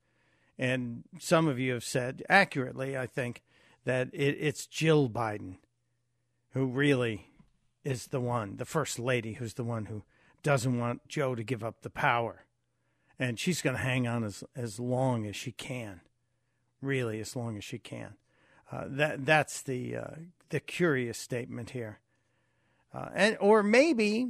And 0.59 1.05
some 1.19 1.49
of 1.49 1.59
you 1.59 1.73
have 1.75 1.85
said 1.85 2.23
accurately, 2.29 2.97
I 2.97 3.07
think, 3.07 3.43
that 3.85 4.09
it, 4.13 4.37
it's 4.41 4.67
Jill 4.67 5.09
Biden 5.09 5.57
who 6.53 6.67
really 6.67 7.31
is 7.85 8.09
the 8.09 8.21
one, 8.21 8.57
the 8.57 8.65
first 8.65 8.99
lady, 8.99 9.35
who's 9.35 9.55
the 9.55 9.65
one 9.65 9.87
who 9.87 10.03
doesn't 10.43 10.79
want 10.79 11.07
Joe 11.09 11.35
to 11.35 11.43
give 11.43 11.63
up 11.63 11.83
the 11.83 11.91
power. 11.91 12.45
And 13.19 13.39
she's 13.39 13.63
going 13.63 13.77
to 13.77 13.83
hang 13.83 14.07
on 14.07 14.25
as, 14.25 14.45
as 14.57 14.79
long 14.79 15.27
as 15.27 15.37
she 15.37 15.53
can, 15.53 16.01
really, 16.81 17.21
as 17.21 17.35
long 17.35 17.57
as 17.57 17.65
she 17.65 17.79
can. 17.79 18.15
Uh, 18.71 18.85
that 18.87 19.25
that's 19.25 19.63
the 19.63 19.97
uh, 19.97 20.11
the 20.51 20.61
curious 20.61 21.17
statement 21.17 21.71
here, 21.71 22.01
uh, 22.93 23.09
and 23.15 23.37
or 23.41 23.63
maybe 23.63 24.29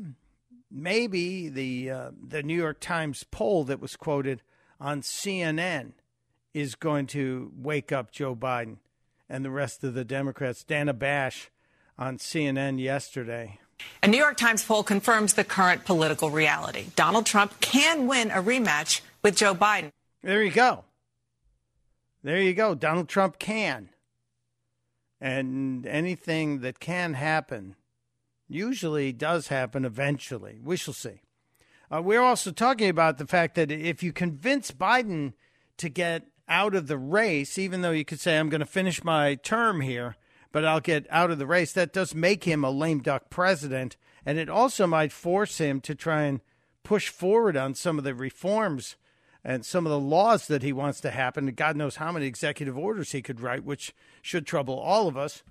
maybe 0.71 1.49
the 1.49 1.91
uh, 1.91 2.11
the 2.21 2.43
New 2.43 2.57
York 2.57 2.81
Times 2.81 3.25
poll 3.31 3.65
that 3.65 3.81
was 3.81 3.97
quoted 3.97 4.43
on 4.81 5.03
CNN 5.03 5.93
is 6.55 6.75
going 6.75 7.07
to 7.09 7.53
wake 7.57 7.93
up 7.93 8.11
Joe 8.11 8.35
Biden 8.35 8.79
and 9.29 9.45
the 9.45 9.51
rest 9.51 9.85
of 9.85 9.95
the 9.95 10.05
Democrats. 10.05 10.65
Dana 10.65 10.93
Bash 10.93 11.51
on 11.99 12.19
CNN 12.19 12.81
yesterday. 12.81 13.59
A 14.03 14.09
New 14.09 14.19
York 14.19 14.37
Times 14.37 14.65
poll 14.65 14.83
confirms 14.83 15.35
the 15.35 15.45
current 15.45 15.85
political 15.85 16.31
reality. 16.31 16.87
Donald 16.97 17.27
Trump 17.27 17.61
can 17.61 18.07
win 18.07 18.31
a 18.31 18.43
rematch 18.43 19.03
with 19.23 19.37
Joe 19.37 19.55
Biden. 19.55 19.93
There 20.23 20.43
you 20.43 20.51
go. 20.51 20.85
There 22.23 22.41
you 22.41 22.55
go. 22.55 22.75
Donald 22.75 23.09
Trump 23.09 23.39
can. 23.39 23.91
And 25.21 25.87
anything 25.87 26.61
that 26.61 26.81
can 26.81 27.15
happen 27.15 27.77
usually 28.49 29.13
does 29.13 29.49
happen 29.49 29.85
eventually. 29.85 30.59
We 30.63 30.77
shall 30.77 30.95
see. 30.95 31.21
Uh, 31.91 32.03
we're 32.03 32.23
also 32.23 32.51
talking 32.51 32.89
about 32.89 33.19
the 33.19 33.27
fact 33.27 33.55
that 33.55 33.71
if 33.71 34.03
you 34.03 34.13
convince 34.13 34.71
Biden 34.71 35.33
to 35.79 35.89
get 35.89 36.27
out 36.49 36.75
of 36.75 36.87
the 36.87 36.99
race, 36.99 37.59
even 37.59 37.83
though 37.83 37.91
you 37.91 38.05
could 38.05 38.21
say, 38.21 38.39
I'm 38.39 38.49
going 38.49 38.61
to 38.61 38.67
finish 38.67 39.05
my 39.05 39.37
term 39.37 39.81
here, 39.81 40.17
but 40.53 40.65
I'll 40.65 40.81
get 40.81 41.07
out 41.11 41.31
of 41.31 41.39
the 41.39 41.47
race, 41.47 41.73
that 41.75 41.93
does 41.93 42.15
make 42.15 42.45
him 42.45 42.65
a 42.65 42.71
lame 42.71 43.01
duck 43.01 43.31
president. 43.31 43.97
And 44.25 44.39
it 44.39 44.49
also 44.49 44.87
might 44.87 45.13
force 45.13 45.59
him 45.59 45.81
to 45.83 45.95
try 45.95 46.23
and 46.23 46.41
push 46.83 47.09
forward 47.09 47.57
on 47.57 47.75
some 47.75 47.99
of 47.99 48.05
the 48.05 48.15
reforms 48.15 48.97
and 49.45 49.65
some 49.65 49.87
of 49.87 49.91
the 49.91 49.99
laws 49.99 50.47
that 50.49 50.63
he 50.63 50.73
wants 50.73 51.01
to 51.03 51.11
happen. 51.11 51.47
God 51.53 51.77
knows 51.77 51.97
how 51.97 52.13
many 52.13 52.27
executive 52.27 52.77
orders 52.77 53.13
he 53.13 53.23
could 53.23 53.41
write, 53.41 53.65
which 53.65 53.95
should 54.21 54.47
trouble 54.47 54.79
all 54.79 55.07
of 55.07 55.17
us. 55.17 55.43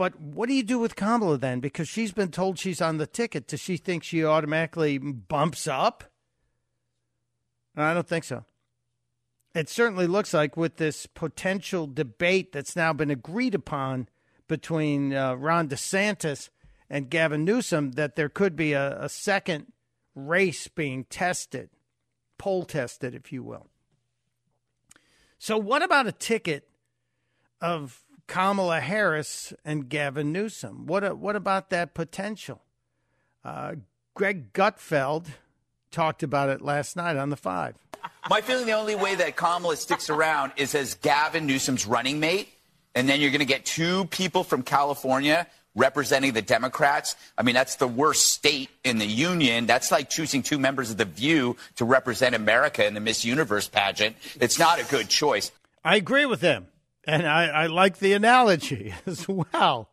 But 0.00 0.18
what 0.18 0.48
do 0.48 0.54
you 0.54 0.62
do 0.62 0.78
with 0.78 0.96
Kamala 0.96 1.36
then? 1.36 1.60
Because 1.60 1.86
she's 1.86 2.10
been 2.10 2.30
told 2.30 2.58
she's 2.58 2.80
on 2.80 2.96
the 2.96 3.06
ticket. 3.06 3.46
Does 3.46 3.60
she 3.60 3.76
think 3.76 4.02
she 4.02 4.24
automatically 4.24 4.96
bumps 4.96 5.68
up? 5.68 6.04
I 7.76 7.92
don't 7.92 8.08
think 8.08 8.24
so. 8.24 8.46
It 9.54 9.68
certainly 9.68 10.06
looks 10.06 10.32
like 10.32 10.56
with 10.56 10.78
this 10.78 11.04
potential 11.04 11.86
debate 11.86 12.50
that's 12.50 12.74
now 12.74 12.94
been 12.94 13.10
agreed 13.10 13.54
upon 13.54 14.08
between 14.48 15.12
uh, 15.12 15.34
Ron 15.34 15.68
DeSantis 15.68 16.48
and 16.88 17.10
Gavin 17.10 17.44
Newsom 17.44 17.92
that 17.92 18.16
there 18.16 18.30
could 18.30 18.56
be 18.56 18.72
a, 18.72 19.02
a 19.02 19.08
second 19.10 19.66
race 20.14 20.66
being 20.66 21.04
tested, 21.04 21.68
poll 22.38 22.64
tested, 22.64 23.14
if 23.14 23.30
you 23.34 23.42
will. 23.42 23.68
So, 25.38 25.58
what 25.58 25.82
about 25.82 26.06
a 26.06 26.12
ticket 26.12 26.70
of 27.60 28.02
Kamala 28.30 28.78
Harris 28.78 29.52
and 29.64 29.88
Gavin 29.88 30.30
Newsom. 30.30 30.86
What 30.86 31.18
what 31.18 31.34
about 31.34 31.70
that 31.70 31.94
potential? 31.94 32.62
Uh, 33.44 33.74
Greg 34.14 34.52
Gutfeld 34.52 35.26
talked 35.90 36.22
about 36.22 36.48
it 36.48 36.62
last 36.62 36.94
night 36.94 37.16
on 37.16 37.30
the 37.30 37.36
Five. 37.36 37.74
My 38.28 38.40
feeling 38.40 38.66
the 38.66 38.72
only 38.72 38.94
way 38.94 39.16
that 39.16 39.34
Kamala 39.34 39.74
sticks 39.74 40.08
around 40.08 40.52
is 40.56 40.76
as 40.76 40.94
Gavin 40.94 41.44
Newsom's 41.44 41.86
running 41.86 42.20
mate, 42.20 42.48
and 42.94 43.08
then 43.08 43.20
you're 43.20 43.30
going 43.30 43.40
to 43.40 43.44
get 43.44 43.64
two 43.64 44.04
people 44.06 44.44
from 44.44 44.62
California 44.62 45.48
representing 45.74 46.32
the 46.32 46.40
Democrats. 46.40 47.16
I 47.36 47.42
mean, 47.42 47.56
that's 47.56 47.76
the 47.76 47.88
worst 47.88 48.28
state 48.28 48.70
in 48.84 48.98
the 48.98 49.06
union. 49.06 49.66
That's 49.66 49.90
like 49.90 50.08
choosing 50.08 50.44
two 50.44 50.60
members 50.60 50.92
of 50.92 50.98
The 50.98 51.04
View 51.04 51.56
to 51.76 51.84
represent 51.84 52.36
America 52.36 52.86
in 52.86 52.94
the 52.94 53.00
Miss 53.00 53.24
Universe 53.24 53.66
pageant. 53.66 54.14
It's 54.40 54.58
not 54.58 54.80
a 54.80 54.84
good 54.84 55.08
choice. 55.08 55.50
I 55.84 55.96
agree 55.96 56.26
with 56.26 56.42
him. 56.42 56.68
And 57.06 57.26
I, 57.26 57.46
I 57.46 57.66
like 57.66 57.98
the 57.98 58.12
analogy 58.12 58.94
as 59.06 59.26
well. 59.28 59.90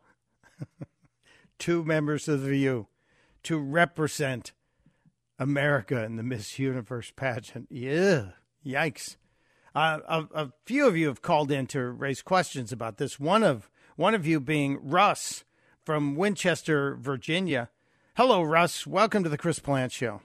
Two 1.58 1.84
members 1.84 2.28
of 2.28 2.42
the 2.42 2.50
View 2.50 2.88
to 3.44 3.58
represent 3.58 4.52
America 5.38 6.04
in 6.04 6.16
the 6.16 6.22
Miss 6.22 6.58
Universe 6.58 7.12
pageant. 7.14 7.68
Yeah, 7.70 8.30
yikes. 8.64 9.16
Uh, 9.74 9.98
a, 10.08 10.42
a, 10.42 10.52
few 10.64 10.86
of 10.86 10.96
you 10.96 11.06
have 11.08 11.22
called 11.22 11.50
in 11.50 11.66
to 11.68 11.80
raise 11.80 12.22
questions 12.22 12.72
about 12.72 12.96
this. 12.96 13.20
One 13.20 13.42
of 13.42 13.70
one 13.96 14.14
of 14.14 14.26
you 14.26 14.40
being 14.40 14.78
Russ 14.82 15.44
from 15.84 16.16
Winchester, 16.16 16.96
Virginia. 16.96 17.70
Hello, 18.16 18.42
Russ. 18.42 18.86
Welcome 18.86 19.22
to 19.24 19.28
the 19.28 19.38
Chris 19.38 19.58
Plante 19.58 19.92
Show. 19.92 20.22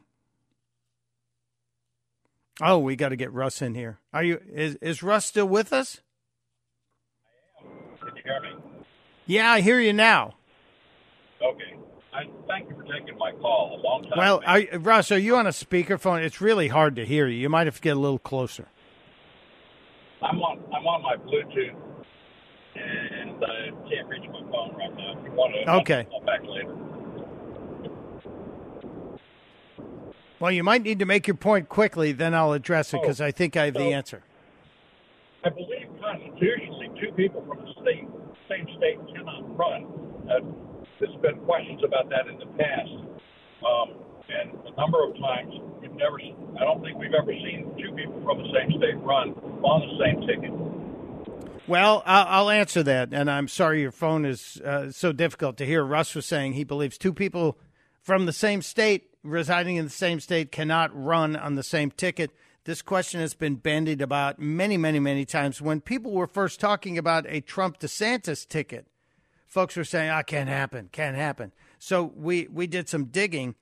Oh, 2.61 2.79
we 2.79 2.95
got 2.95 3.09
to 3.09 3.15
get 3.15 3.31
Russ 3.31 3.61
in 3.61 3.75
here. 3.75 3.99
Are 4.13 4.23
you? 4.23 4.39
Is 4.51 4.75
is 4.75 5.03
Russ 5.03 5.25
still 5.25 5.47
with 5.47 5.73
us? 5.73 6.01
I 7.25 7.65
am. 7.65 8.07
Can 8.07 8.12
you 8.12 8.12
hear 8.23 8.41
me? 8.41 8.49
Yeah, 9.25 9.51
I 9.51 9.61
hear 9.61 9.79
you 9.79 9.93
now. 9.93 10.35
Okay. 11.41 11.77
I 12.13 12.25
thank 12.47 12.69
you 12.69 12.75
for 12.75 12.83
taking 12.83 13.17
my 13.17 13.31
call. 13.33 13.79
A 13.79 13.81
long 13.81 14.03
time. 14.03 14.13
Well, 14.17 14.41
are, 14.45 14.61
Russ, 14.79 15.11
are 15.11 15.17
you 15.17 15.35
on 15.35 15.47
a 15.47 15.51
speakerphone? 15.51 16.23
It's 16.23 16.41
really 16.41 16.67
hard 16.67 16.95
to 16.97 17.05
hear 17.05 17.27
you. 17.27 17.37
You 17.37 17.49
might 17.49 17.67
have 17.67 17.77
to 17.77 17.81
get 17.81 17.97
a 17.97 17.99
little 17.99 18.19
closer. 18.19 18.67
I'm 20.21 20.41
on. 20.41 20.59
I'm 20.73 20.87
on 20.87 21.01
my 21.01 21.17
Bluetooth, 21.17 21.75
and 22.75 23.43
I 23.43 23.89
can't 23.89 24.07
reach 24.07 24.29
my 24.31 24.41
phone 24.51 24.75
right 24.77 24.95
now. 24.95 25.17
If 25.17 25.25
you 25.25 25.31
want 25.31 25.53
to, 25.53 25.71
okay. 25.81 25.99
I'll 25.99 26.05
call 26.05 26.21
back 26.21 26.41
later. 26.43 26.73
Well, 30.39 30.51
you 30.51 30.63
might 30.63 30.83
need 30.83 30.99
to 30.99 31.05
make 31.05 31.25
your 31.25 31.35
point 31.37 31.69
quickly, 31.69 32.11
then 32.11 32.33
I'll 32.33 32.53
address 32.53 32.93
it 32.93 33.01
because 33.01 33.21
oh, 33.21 33.25
I 33.25 33.31
think 33.31 33.55
I 33.55 33.65
have 33.65 33.75
so 33.75 33.79
the 33.79 33.93
answer. 33.93 34.23
I 35.45 35.49
believe 35.49 35.87
constitutionally, 36.01 36.89
two 36.99 37.11
people 37.13 37.45
from 37.47 37.65
the 37.65 37.73
state, 37.81 38.07
same 38.53 38.67
state 38.77 38.99
cannot 39.13 39.57
run. 39.57 39.85
Uh, 40.29 40.45
there's 40.99 41.15
been 41.21 41.39
questions 41.45 41.81
about 41.85 42.09
that 42.09 42.27
in 42.27 42.37
the 42.37 42.45
past, 42.57 42.91
um, 43.65 43.97
and 44.29 44.53
a 44.65 44.79
number 44.79 45.03
of 45.03 45.15
times 45.17 45.53
we've 45.81 45.91
never. 45.91 46.19
I 46.59 46.63
don't 46.63 46.81
think 46.81 46.97
we've 46.97 47.13
ever 47.13 47.31
seen 47.31 47.73
two 47.77 47.93
people 47.95 48.21
from 48.23 48.37
the 48.37 48.49
same 48.53 48.77
state 48.77 48.97
run 49.01 49.33
on 49.63 49.81
the 49.81 50.05
same 50.05 50.21
ticket. 50.27 50.73
Well, 51.65 52.03
I'll, 52.05 52.49
answer 52.49 52.83
that, 52.83 53.13
and 53.13 53.31
I'm 53.31 53.47
sorry 53.47 53.81
your 53.81 53.93
phone 53.93 54.25
is 54.25 54.59
uh, 54.65 54.91
so 54.91 55.13
difficult 55.13 55.55
to 55.57 55.65
hear. 55.65 55.83
Russ 55.83 56.13
was 56.13 56.25
saying 56.25 56.53
he 56.53 56.65
believes 56.65 56.97
two 56.97 57.13
people 57.13 57.57
from 58.01 58.25
the 58.25 58.33
same 58.33 58.61
state, 58.61 59.05
residing 59.23 59.77
in 59.77 59.85
the 59.85 59.91
same 59.91 60.19
state, 60.19 60.51
cannot 60.51 60.91
run 60.93 61.37
on 61.37 61.55
the 61.55 61.63
same 61.63 61.89
ticket. 61.89 62.31
This 62.65 62.81
question 62.81 63.19
has 63.19 63.33
been 63.33 63.55
bandied 63.55 64.01
about 64.01 64.39
many, 64.39 64.77
many, 64.77 64.99
many 64.99 65.25
times. 65.25 65.61
When 65.61 65.81
people 65.81 66.11
were 66.11 66.27
first 66.27 66.61
talking 66.61 66.97
about 66.97 67.25
a 67.27 67.41
Trump 67.41 67.79
DeSantis 67.79 68.47
ticket, 68.47 68.87
folks 69.47 69.75
were 69.75 69.83
saying, 69.83 70.09
"Ah, 70.09 70.19
oh, 70.19 70.23
can't 70.23 70.47
happen, 70.47 70.89
can't 70.93 71.17
happen." 71.17 71.51
So 71.77 72.13
we 72.15 72.47
we 72.47 72.67
did 72.67 72.87
some 72.87 73.05
digging, 73.05 73.55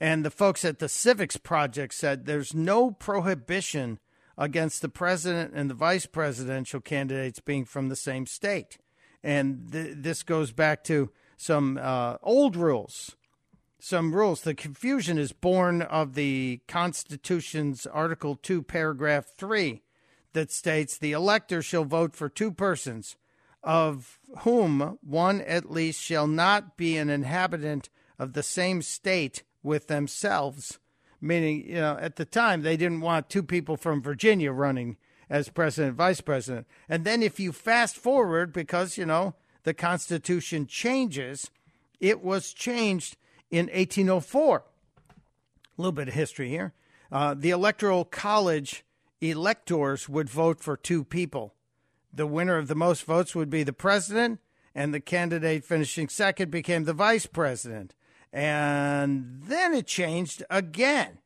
and 0.00 0.24
the 0.24 0.30
folks 0.30 0.64
at 0.64 0.80
the 0.80 0.88
Civics 0.88 1.36
Project 1.36 1.94
said 1.94 2.26
there's 2.26 2.52
no 2.52 2.90
prohibition 2.90 4.00
against 4.36 4.82
the 4.82 4.88
president 4.88 5.54
and 5.54 5.70
the 5.70 5.74
vice 5.74 6.06
presidential 6.06 6.80
candidates 6.80 7.40
being 7.40 7.64
from 7.64 7.88
the 7.88 7.96
same 7.96 8.26
state, 8.26 8.78
and 9.22 9.70
th- 9.70 9.94
this 9.98 10.24
goes 10.24 10.50
back 10.50 10.82
to 10.84 11.10
some 11.36 11.78
uh, 11.80 12.16
old 12.22 12.56
rules. 12.56 13.15
Some 13.88 14.16
rules. 14.16 14.40
The 14.40 14.52
confusion 14.52 15.16
is 15.16 15.30
born 15.30 15.80
of 15.80 16.14
the 16.14 16.60
Constitution's 16.66 17.86
Article 17.86 18.34
2, 18.34 18.62
Paragraph 18.62 19.26
3, 19.26 19.80
that 20.32 20.50
states 20.50 20.98
the 20.98 21.12
elector 21.12 21.62
shall 21.62 21.84
vote 21.84 22.16
for 22.16 22.28
two 22.28 22.50
persons 22.50 23.14
of 23.62 24.18
whom 24.40 24.98
one 25.02 25.40
at 25.42 25.70
least 25.70 26.00
shall 26.00 26.26
not 26.26 26.76
be 26.76 26.96
an 26.96 27.08
inhabitant 27.08 27.88
of 28.18 28.32
the 28.32 28.42
same 28.42 28.82
state 28.82 29.44
with 29.62 29.86
themselves. 29.86 30.80
Meaning, 31.20 31.68
you 31.68 31.76
know, 31.76 31.96
at 32.00 32.16
the 32.16 32.24
time 32.24 32.62
they 32.62 32.76
didn't 32.76 33.02
want 33.02 33.30
two 33.30 33.44
people 33.44 33.76
from 33.76 34.02
Virginia 34.02 34.50
running 34.50 34.96
as 35.30 35.48
president 35.48 35.94
vice 35.94 36.20
president. 36.20 36.66
And 36.88 37.04
then 37.04 37.22
if 37.22 37.38
you 37.38 37.52
fast 37.52 37.94
forward, 37.94 38.52
because, 38.52 38.98
you 38.98 39.06
know, 39.06 39.36
the 39.62 39.74
Constitution 39.74 40.66
changes, 40.66 41.52
it 42.00 42.20
was 42.20 42.52
changed 42.52 43.16
in 43.50 43.66
1804. 43.66 44.64
A 45.08 45.12
little 45.76 45.92
bit 45.92 46.08
of 46.08 46.14
history 46.14 46.48
here. 46.48 46.72
Uh, 47.10 47.34
the 47.34 47.50
Electoral 47.50 48.04
College 48.04 48.84
electors 49.20 50.08
would 50.08 50.28
vote 50.28 50.60
for 50.60 50.76
two 50.76 51.04
people 51.04 51.56
the 52.16 52.26
winner 52.26 52.56
of 52.56 52.68
the 52.68 52.74
most 52.74 53.04
votes 53.04 53.34
would 53.34 53.50
be 53.50 53.62
the 53.62 53.72
president, 53.72 54.40
and 54.74 54.92
the 54.92 55.00
candidate 55.00 55.64
finishing 55.64 56.08
second 56.08 56.50
became 56.50 56.84
the 56.84 56.92
vice 56.92 57.26
president. 57.26 57.94
And 58.32 59.42
then 59.44 59.74
it 59.74 59.86
changed 59.86 60.42
again. 60.50 61.18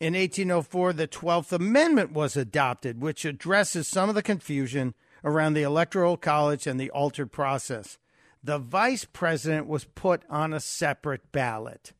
In 0.00 0.14
1804, 0.14 0.92
the 0.92 1.08
12th 1.08 1.52
Amendment 1.52 2.12
was 2.12 2.36
adopted, 2.36 3.02
which 3.02 3.24
addresses 3.24 3.88
some 3.88 4.08
of 4.08 4.14
the 4.14 4.22
confusion 4.22 4.94
around 5.24 5.54
the 5.54 5.62
Electoral 5.62 6.16
College 6.16 6.66
and 6.66 6.78
the 6.78 6.90
altered 6.90 7.32
process. 7.32 7.98
The 8.42 8.58
vice 8.58 9.04
president 9.04 9.66
was 9.66 9.84
put 9.84 10.22
on 10.28 10.52
a 10.52 10.60
separate 10.60 11.32
ballot. 11.32 11.92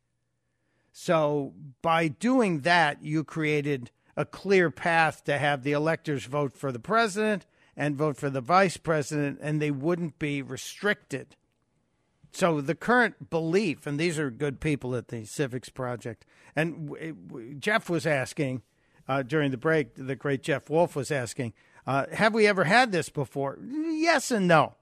So, 0.93 1.55
by 1.83 2.09
doing 2.09 2.61
that, 2.61 3.05
you 3.05 3.23
created 3.25 3.91
a 4.17 4.25
clear 4.25 4.71
path 4.71 5.23
to 5.25 5.39
have 5.39 5.63
the 5.63 5.73
electors 5.73 6.25
vote 6.25 6.53
for 6.53 6.73
the 6.73 6.81
president 6.81 7.47
and 7.77 7.95
vote 7.97 8.17
for 8.17 8.29
the 8.29 8.41
vice 8.41 8.77
president, 8.77 9.39
and 9.41 9.63
they 9.63 9.71
wouldn't 9.71 10.19
be 10.19 10.43
restricted. 10.43 11.37
So 12.33 12.61
the 12.61 12.75
current 12.75 13.31
belief, 13.31 13.87
and 13.87 13.99
these 13.99 14.19
are 14.19 14.31
good 14.31 14.61
people 14.61 14.97
at 14.97 15.09
the 15.09 15.25
Civics 15.25 15.69
Project, 15.69 16.27
and 16.57 17.57
Jeff 17.61 17.89
was 17.89 18.07
asking 18.07 18.63
uh, 19.07 19.23
during 19.23 19.53
the 19.53 19.57
break, 19.57 19.95
the 19.95 20.17
great 20.17 20.43
Jeff 20.43 20.69
Wolf 20.69 20.97
was 20.97 21.11
asking, 21.11 21.55
uh, 21.87 22.07
have 22.13 22.35
we 22.35 22.47
ever 22.47 22.65
had 22.65 22.91
this 22.93 23.09
before? 23.09 23.59
Yes 23.63 24.33
and 24.33 24.49
no. 24.49 24.75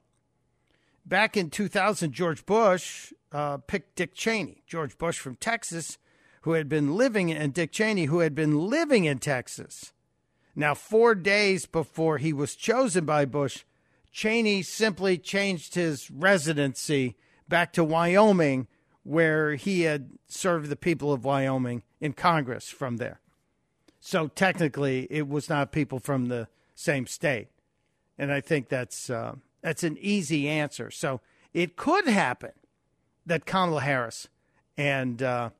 Back 1.07 1.37
in 1.37 1.51
2000, 1.51 2.11
George 2.13 2.45
Bush 2.45 3.13
uh, 3.31 3.59
picked 3.59 3.95
Dick 3.95 4.13
Cheney, 4.13 4.65
George 4.67 4.99
Bush 4.99 5.21
from 5.21 5.37
Texas, 5.37 5.99
who 6.43 6.53
had 6.53 6.69
been 6.69 6.97
living, 6.97 7.31
and 7.31 7.55
Dick 7.55 7.71
Cheney, 7.71 8.07
who 8.07 8.19
had 8.19 8.35
been 8.35 8.69
living 8.69 9.05
in 9.05 9.21
Texas. 9.21 9.93
Now, 10.57 10.75
four 10.75 11.15
days 11.15 11.65
before 11.65 12.19
he 12.19 12.33
was 12.33 12.57
chosen 12.57 13.05
by 13.05 13.25
Bush, 13.25 13.63
Cheney 14.11 14.63
simply 14.63 15.17
changed 15.17 15.77
his 15.77 16.11
residency 16.11 17.17
back 17.49 17.73
to 17.75 17.85
Wyoming, 17.85 18.67
where 19.05 19.55
he 19.55 19.83
had 19.83 20.11
served 20.27 20.71
the 20.71 20.77
people 20.77 21.13
of 21.13 21.25
Wyoming 21.25 21.85
in 22.01 22.15
Congress 22.15 22.69
from 22.69 22.97
there. 22.97 23.21
So 24.01 24.27
technically, 24.27 25.07
it 25.09 25.29
was 25.29 25.49
not 25.49 25.71
people 25.71 26.01
from 26.01 26.27
the 26.27 26.49
same 26.75 27.07
state, 27.07 27.49
and 28.19 28.33
I 28.33 28.41
think 28.41 28.69
that's 28.69 29.09
uh, 29.09 29.37
that's 29.63 29.83
an 29.83 29.97
easy 30.01 30.49
answer. 30.49 30.91
So 30.91 31.21
it 31.53 31.77
could 31.77 32.07
happen 32.07 32.53
that 33.25 33.47
Kamala 33.47 33.81
Harris 33.81 34.29
and 34.77 35.23
uh, 35.23 35.51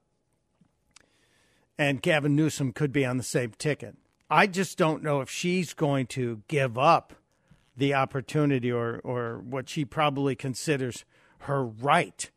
and 1.79 2.01
Gavin 2.03 2.35
Newsom 2.35 2.73
could 2.73 2.93
be 2.93 3.05
on 3.05 3.17
the 3.17 3.23
same 3.23 3.53
ticket. 3.59 3.97
I 4.31 4.47
just 4.47 4.79
don't 4.79 5.03
know 5.03 5.21
if 5.21 5.31
she's 5.31 5.75
going 5.75 6.07
to 6.09 6.43
give 6.49 6.79
up 6.79 7.15
the 7.77 7.95
opportunity 7.95 8.73
or, 8.73 9.01
or 9.05 9.39
what 9.39 9.69
she 9.69 9.85
probably 9.85 10.35
considers 10.35 11.05
her 11.41 11.65
right 11.65 12.31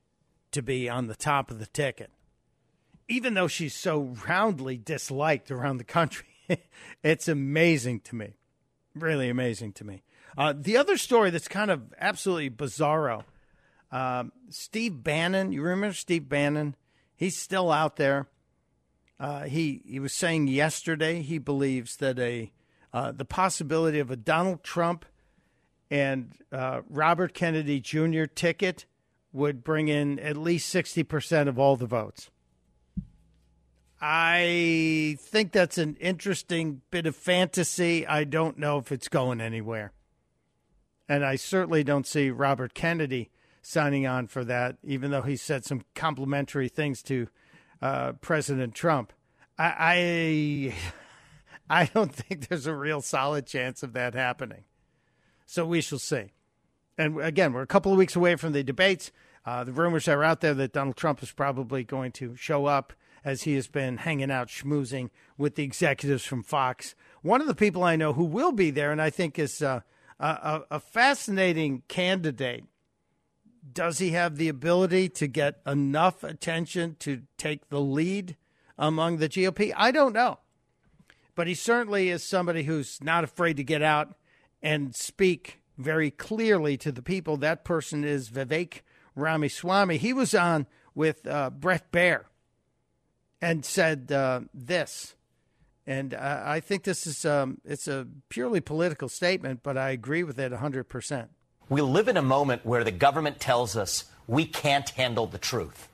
to 0.52 0.62
be 0.62 0.89
on 0.89 1.08
the 1.08 1.15
top 1.15 1.50
of 1.50 1.60
the 1.60 1.65
ticket. 1.67 2.12
Even 3.08 3.34
though 3.34 3.48
she's 3.48 3.74
so 3.74 4.15
roundly 4.28 4.78
disliked 4.78 5.50
around 5.50 5.78
the 5.78 5.84
country, 5.84 6.28
it's 7.04 7.28
amazing 7.28 8.02
to 8.02 8.15
me. 8.15 8.36
Really 8.93 9.30
amazing 9.30 9.74
to 9.74 9.84
me. 9.84 10.04
Uh, 10.39 10.54
the 10.58 10.78
other 10.78 10.97
story 10.97 11.30
that's 11.30 11.47
kind 11.47 11.69
of 11.69 11.93
absolutely 11.99 12.49
bizarro 12.49 13.23
um, 13.91 14.32
Steve 14.49 15.04
Bannon, 15.04 15.52
you 15.52 15.62
remember 15.62 15.93
Steve 15.93 16.30
Bannon? 16.30 16.75
He's 17.15 17.38
still 17.38 17.71
out 17.71 17.95
there. 17.95 18.28
Uh, 19.19 19.43
he 19.43 19.82
he 19.86 19.99
was 19.99 20.13
saying 20.13 20.47
yesterday 20.47 21.21
he 21.21 21.38
believes 21.38 21.97
that 21.97 22.19
a 22.19 22.52
uh, 22.93 23.12
the 23.12 23.25
possibility 23.25 23.99
of 23.99 24.10
a 24.10 24.15
Donald 24.15 24.63
Trump 24.63 25.06
and 25.91 26.34
uh, 26.52 26.82
Robert 26.89 27.34
Kennedy 27.34 27.82
Jr. 27.82 28.25
ticket 28.25 28.86
would 29.34 29.63
bring 29.63 29.89
in 29.89 30.19
at 30.19 30.38
least 30.38 30.69
sixty 30.69 31.04
percent 31.04 31.49
of 31.49 31.60
all 31.60 31.75
the 31.75 31.86
votes. 31.86 32.30
I 34.02 35.17
think 35.19 35.52
that's 35.52 35.78
an 35.78 35.97
interesting 35.99 36.82
bit 36.89 37.06
of 37.06 37.17
fantasy. 37.17 38.08
I 38.08 38.23
don't 38.23 38.58
know 38.58 38.78
if 38.78 38.93
it's 38.93 39.10
going 39.10 39.41
anywhere. 39.41 39.91
And 41.10 41.26
I 41.26 41.36
certainly 41.36 41.84
don't 41.84 42.06
see 42.06 42.30
Robert 42.30 42.76
Kennedy 42.76 43.32
signing 43.63 44.06
on 44.06 44.28
for 44.28 44.45
that, 44.45 44.78
even 44.84 45.10
though 45.10 45.24
he 45.24 45.36
said 45.36 45.65
some 45.65 45.82
complimentary 45.95 46.69
things 46.69 47.02
to 47.04 47.28
uh, 47.82 48.13
President 48.13 48.76
Trump. 48.76 49.12
I, 49.58 50.74
I, 51.69 51.82
I 51.82 51.86
don't 51.88 52.13
think 52.13 52.48
there's 52.48 52.67
a 52.67 52.76
real 52.76 53.02
solid 53.02 53.48
chance 53.48 53.82
of 53.82 53.93
that 53.93 54.13
happening. 54.13 54.65
So 55.48 55.65
we 55.65 55.82
shall 55.82 56.00
see. 56.00 56.32
And 56.95 57.19
again, 57.19 57.54
we're 57.54 57.63
a 57.63 57.67
couple 57.67 57.91
of 57.91 57.98
weeks 57.98 58.15
away 58.15 58.36
from 58.36 58.54
the 58.54 58.63
debates. 58.63 59.12
Uh, 59.45 59.63
the 59.63 59.72
rumors 59.72 60.08
are 60.08 60.24
out 60.24 60.41
there 60.41 60.54
that 60.54 60.74
Donald 60.74 60.95
Trump 60.95 61.24
is 61.24 61.32
probably 61.32 61.84
going 61.84 62.12
to 62.13 62.36
show 62.36 62.67
up 62.67 62.93
as 63.26 63.43
he 63.43 63.56
has 63.56 63.67
been 63.67 63.98
hanging 63.98 64.30
out 64.30 64.48
schmoozing 64.48 65.10
with 65.38 65.56
the 65.56 65.63
executives 65.63 66.24
from 66.24 66.43
Fox. 66.43 66.93
One 67.24 67.41
of 67.41 67.48
the 67.48 67.56
people 67.56 67.84
I 67.84 67.95
know 67.95 68.13
who 68.13 68.26
will 68.26 68.52
be 68.52 68.69
there, 68.69 68.91
and 68.91 69.02
I 69.02 69.10
think 69.10 69.39
is 69.39 69.62
uh, 69.62 69.82
a, 70.19 70.62
a 70.71 70.79
fascinating 70.79 71.84
candidate. 71.88 72.65
Does 73.71 73.99
he 73.99 74.12
have 74.12 74.38
the 74.38 74.49
ability 74.49 75.10
to 75.10 75.27
get 75.27 75.62
enough 75.65 76.23
attention 76.23 76.95
to 76.99 77.23
take 77.38 77.69
the 77.69 77.79
lead 77.79 78.36
among 78.77 79.17
the 79.17 79.29
GOP? 79.29 79.73
I 79.75 79.91
don't 79.91 80.13
know. 80.13 80.39
But 81.36 81.47
he 81.47 81.53
certainly 81.53 82.10
is 82.10 82.23
somebody 82.23 82.63
who's 82.63 83.01
not 83.01 83.23
afraid 83.23 83.58
to 83.58 83.63
get 83.63 83.82
out 83.82 84.15
and 84.62 84.95
speak 84.95 85.60
very 85.77 86.12
clearly 86.12 86.75
to 86.77 86.91
the 86.91 87.01
people. 87.01 87.38
That 87.38 87.63
person 87.63 88.03
is 88.03 88.29
Vivek 88.29 88.82
Ramaswamy. 89.15 89.97
He 89.97 90.13
was 90.13 90.36
on 90.36 90.67
with 90.95 91.25
uh, 91.25 91.49
Bret 91.49 91.91
Baier 91.91 92.25
and 93.41 93.63
said 93.63 94.12
uh, 94.12 94.41
this. 94.53 95.15
And 95.89 96.13
uh, 96.13 96.43
I 96.45 96.60
think 96.60 96.84
this 96.84 97.08
is 97.08 97.25
um, 97.25 97.58
it's 97.65 97.88
a 97.88 98.06
purely 98.30 98.62
political 98.62 99.10
statement, 99.10 99.62
but 99.63 99.75
I 99.75 99.89
agree 99.89 100.21
with 100.21 100.38
it 100.38 100.52
100%. 100.52 101.28
We 101.67 101.82
live 101.82 102.08
in 102.08 102.15
a 102.15 102.21
moment 102.21 102.63
where 102.63 102.84
the 102.84 102.91
government 102.91 103.39
tells 103.39 103.75
us 103.75 104.06
we 104.28 104.45
can't 104.45 104.88
handle 104.89 105.25
the 105.25 105.39
truth. 105.39 105.88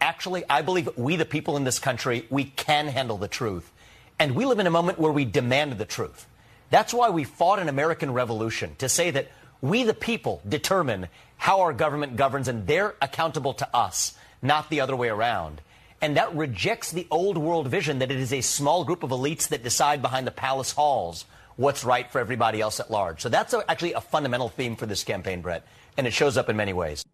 Actually, 0.00 0.42
I 0.50 0.62
believe 0.62 0.88
we, 0.96 1.14
the 1.14 1.24
people 1.24 1.56
in 1.56 1.62
this 1.62 1.78
country, 1.78 2.26
we 2.30 2.46
can 2.46 2.88
handle 2.88 3.16
the 3.16 3.28
truth. 3.28 3.70
And 4.18 4.34
we 4.34 4.44
live 4.44 4.58
in 4.58 4.66
a 4.66 4.72
moment 4.72 4.98
where 4.98 5.12
we 5.12 5.24
demand 5.24 5.78
the 5.78 5.84
truth. 5.84 6.26
That's 6.70 6.92
why 6.92 7.10
we 7.10 7.22
fought 7.22 7.60
an 7.60 7.68
American 7.68 8.12
Revolution 8.12 8.74
to 8.78 8.88
say 8.88 9.12
that 9.12 9.30
we, 9.60 9.84
the 9.84 9.94
people, 9.94 10.42
determine 10.48 11.06
how 11.36 11.60
our 11.60 11.72
government 11.72 12.16
governs 12.16 12.48
and 12.48 12.66
they're 12.66 12.96
accountable 13.00 13.54
to 13.54 13.68
us, 13.72 14.16
not 14.42 14.68
the 14.68 14.80
other 14.80 14.96
way 14.96 15.08
around. 15.08 15.60
And 16.00 16.16
that 16.16 16.34
rejects 16.34 16.92
the 16.92 17.06
old 17.10 17.36
world 17.36 17.68
vision 17.68 17.98
that 17.98 18.10
it 18.10 18.18
is 18.18 18.32
a 18.32 18.40
small 18.40 18.84
group 18.84 19.02
of 19.02 19.10
elites 19.10 19.48
that 19.48 19.62
decide 19.62 20.00
behind 20.00 20.26
the 20.26 20.32
palace 20.32 20.72
halls 20.72 21.24
what's 21.56 21.84
right 21.84 22.10
for 22.10 22.20
everybody 22.20 22.60
else 22.60 22.78
at 22.78 22.90
large. 22.90 23.20
So 23.20 23.28
that's 23.28 23.52
a, 23.52 23.68
actually 23.68 23.92
a 23.94 24.00
fundamental 24.00 24.48
theme 24.48 24.76
for 24.76 24.86
this 24.86 25.02
campaign, 25.02 25.42
Bret, 25.42 25.66
and 25.96 26.06
it 26.06 26.12
shows 26.12 26.36
up 26.36 26.48
in 26.48 26.56
many 26.56 26.72
ways. 26.72 27.04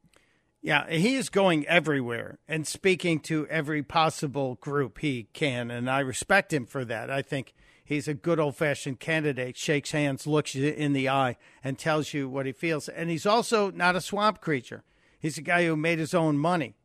Yeah, 0.60 0.88
he 0.88 1.16
is 1.16 1.28
going 1.28 1.66
everywhere 1.66 2.38
and 2.46 2.66
speaking 2.66 3.20
to 3.20 3.46
every 3.48 3.82
possible 3.82 4.56
group 4.56 4.98
he 4.98 5.28
can, 5.32 5.70
and 5.70 5.90
I 5.90 6.00
respect 6.00 6.52
him 6.52 6.66
for 6.66 6.84
that. 6.84 7.10
I 7.10 7.22
think 7.22 7.54
he's 7.84 8.08
a 8.08 8.14
good 8.14 8.38
old 8.38 8.56
fashioned 8.56 9.00
candidate, 9.00 9.56
shakes 9.56 9.90
hands, 9.90 10.26
looks 10.26 10.54
you 10.54 10.68
in 10.68 10.92
the 10.92 11.08
eye, 11.08 11.36
and 11.62 11.78
tells 11.78 12.14
you 12.14 12.28
what 12.28 12.46
he 12.46 12.52
feels. 12.52 12.88
And 12.88 13.10
he's 13.10 13.26
also 13.26 13.70
not 13.70 13.96
a 13.96 14.00
swamp 14.00 14.40
creature. 14.40 14.84
He's 15.18 15.38
a 15.38 15.42
guy 15.42 15.64
who 15.66 15.76
made 15.76 15.98
his 15.98 16.14
own 16.14 16.38
money. 16.38 16.76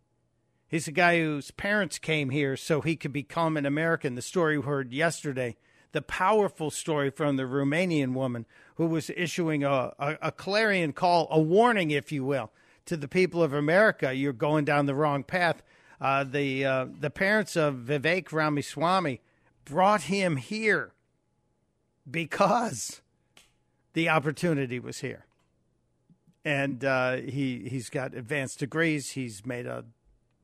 He's 0.70 0.88
a 0.88 0.92
guy 0.92 1.20
whose 1.20 1.50
parents 1.50 1.98
came 1.98 2.30
here 2.30 2.56
so 2.56 2.82
he 2.82 2.96
could 2.96 3.12
become 3.12 3.58
an 3.58 3.66
American. 3.66 4.14
The 4.14 4.22
story 4.22 4.56
we 4.56 4.66
heard 4.66 4.94
yesterday, 4.94 5.58
the 5.94 6.04
powerful 6.04 6.70
story 6.70 7.10
from 7.10 7.38
the 7.38 7.44
Romanian 7.44 8.14
woman 8.14 8.46
who 8.76 8.86
was 8.86 9.10
issuing 9.18 9.64
a, 9.64 9.94
a, 9.98 10.18
a 10.22 10.32
clarion 10.32 10.94
call, 10.94 11.28
a 11.32 11.40
warning, 11.40 11.90
if 11.90 12.12
you 12.12 12.24
will, 12.24 12.52
to 12.86 12.96
the 12.96 13.08
people 13.08 13.42
of 13.42 13.52
America. 13.52 14.14
You're 14.14 14.32
going 14.32 14.64
down 14.64 14.86
the 14.86 14.94
wrong 14.94 15.24
path. 15.24 15.64
Uh, 16.00 16.24
the 16.24 16.64
uh, 16.64 16.86
the 17.00 17.10
parents 17.10 17.56
of 17.56 17.76
Vivek 17.88 18.32
Ramaswamy 18.32 19.22
brought 19.66 20.04
him 20.04 20.38
here 20.38 20.94
because 22.10 23.02
the 23.94 24.08
opportunity 24.08 24.80
was 24.80 25.00
here. 25.00 25.26
And 26.46 26.86
uh, 26.86 27.18
he 27.18 27.68
he's 27.70 27.90
got 27.90 28.14
advanced 28.14 28.60
degrees. 28.60 29.12
He's 29.12 29.46
made 29.46 29.66
a 29.66 29.84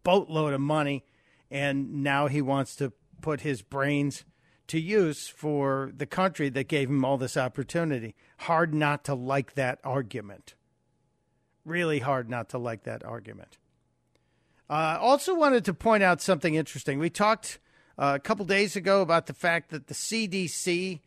boatload 0.06 0.54
of 0.54 0.62
money, 0.62 1.04
and 1.52 2.02
now 2.02 2.28
he 2.28 2.42
wants 2.42 2.78
to 2.78 2.94
put 3.22 3.42
his 3.42 3.62
brains 3.62 4.24
to 4.68 4.80
use 4.80 5.28
for 5.28 5.92
the 5.96 6.06
country 6.06 6.48
that 6.50 6.70
gave 6.70 6.90
him 6.90 7.04
all 7.04 7.18
this 7.18 7.36
opportunity. 7.36 8.16
Hard 8.40 8.74
not 8.74 9.04
to 9.04 9.14
like 9.14 9.56
that 9.56 9.80
argument. 9.84 10.56
Really 11.66 12.00
hard 12.00 12.30
not 12.30 12.50
to 12.50 12.58
like 12.58 12.84
that 12.84 13.04
argument. 13.04 13.58
I 14.70 14.96
uh, 14.96 15.00
also 15.00 15.36
wanted 15.36 15.66
to 15.66 15.74
point 15.74 16.02
out 16.02 16.22
something 16.22 16.56
interesting. 16.56 16.98
We 16.98 17.10
talked 17.10 17.60
uh, 17.98 18.14
a 18.16 18.20
couple 18.20 18.46
days 18.46 18.76
ago 18.76 19.02
about 19.02 19.28
the 19.28 19.34
fact 19.34 19.70
that 19.70 19.88
the 19.88 19.94
CDC 19.94 21.02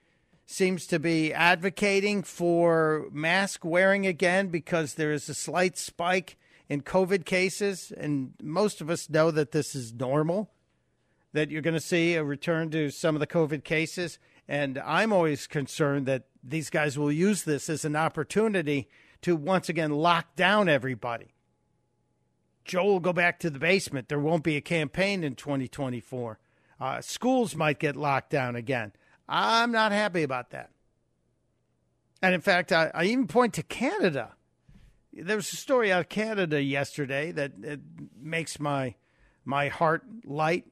seems 0.46 0.86
to 0.86 0.98
be 0.98 1.32
advocating 1.32 2.22
for 2.22 3.06
mask 3.12 3.64
wearing 3.64 4.06
again 4.06 4.48
because 4.48 4.94
there 4.94 5.12
is 5.12 5.28
a 5.28 5.34
slight 5.34 5.76
spike 5.76 6.38
in 6.68 6.82
COVID 6.82 7.24
cases. 7.24 7.92
And 7.96 8.34
most 8.42 8.80
of 8.80 8.90
us 8.90 9.08
know 9.08 9.30
that 9.30 9.52
this 9.52 9.74
is 9.74 9.92
normal, 9.92 10.50
that 11.32 11.50
you're 11.50 11.62
going 11.62 11.74
to 11.74 11.80
see 11.80 12.14
a 12.14 12.24
return 12.24 12.70
to 12.70 12.90
some 12.90 13.16
of 13.16 13.20
the 13.20 13.26
COVID 13.26 13.64
cases. 13.64 14.18
And 14.46 14.78
I'm 14.78 15.12
always 15.12 15.46
concerned 15.46 16.06
that 16.06 16.24
these 16.42 16.70
guys 16.70 16.98
will 16.98 17.12
use 17.12 17.42
this 17.42 17.68
as 17.68 17.84
an 17.84 17.96
opportunity 17.96 18.88
to 19.22 19.36
once 19.36 19.68
again 19.68 19.90
lock 19.90 20.36
down 20.36 20.68
everybody. 20.68 21.34
Joe 22.64 22.84
will 22.84 23.00
go 23.00 23.12
back 23.12 23.40
to 23.40 23.50
the 23.50 23.58
basement. 23.58 24.08
There 24.08 24.20
won't 24.20 24.44
be 24.44 24.56
a 24.56 24.60
campaign 24.60 25.24
in 25.24 25.34
2024. 25.34 26.38
Uh, 26.80 27.00
schools 27.00 27.56
might 27.56 27.78
get 27.78 27.96
locked 27.96 28.30
down 28.30 28.54
again. 28.54 28.92
I'm 29.28 29.72
not 29.72 29.90
happy 29.90 30.22
about 30.22 30.50
that. 30.50 30.70
And 32.22 32.34
in 32.34 32.40
fact, 32.40 32.72
I, 32.72 32.90
I 32.94 33.04
even 33.04 33.26
point 33.26 33.54
to 33.54 33.62
Canada. 33.62 34.34
There 35.12 35.36
was 35.36 35.52
a 35.52 35.56
story 35.56 35.90
out 35.92 36.00
of 36.00 36.08
Canada 36.08 36.62
yesterday 36.62 37.32
that 37.32 37.52
makes 38.20 38.60
my 38.60 38.94
my 39.44 39.68
heart 39.68 40.04
light. 40.24 40.66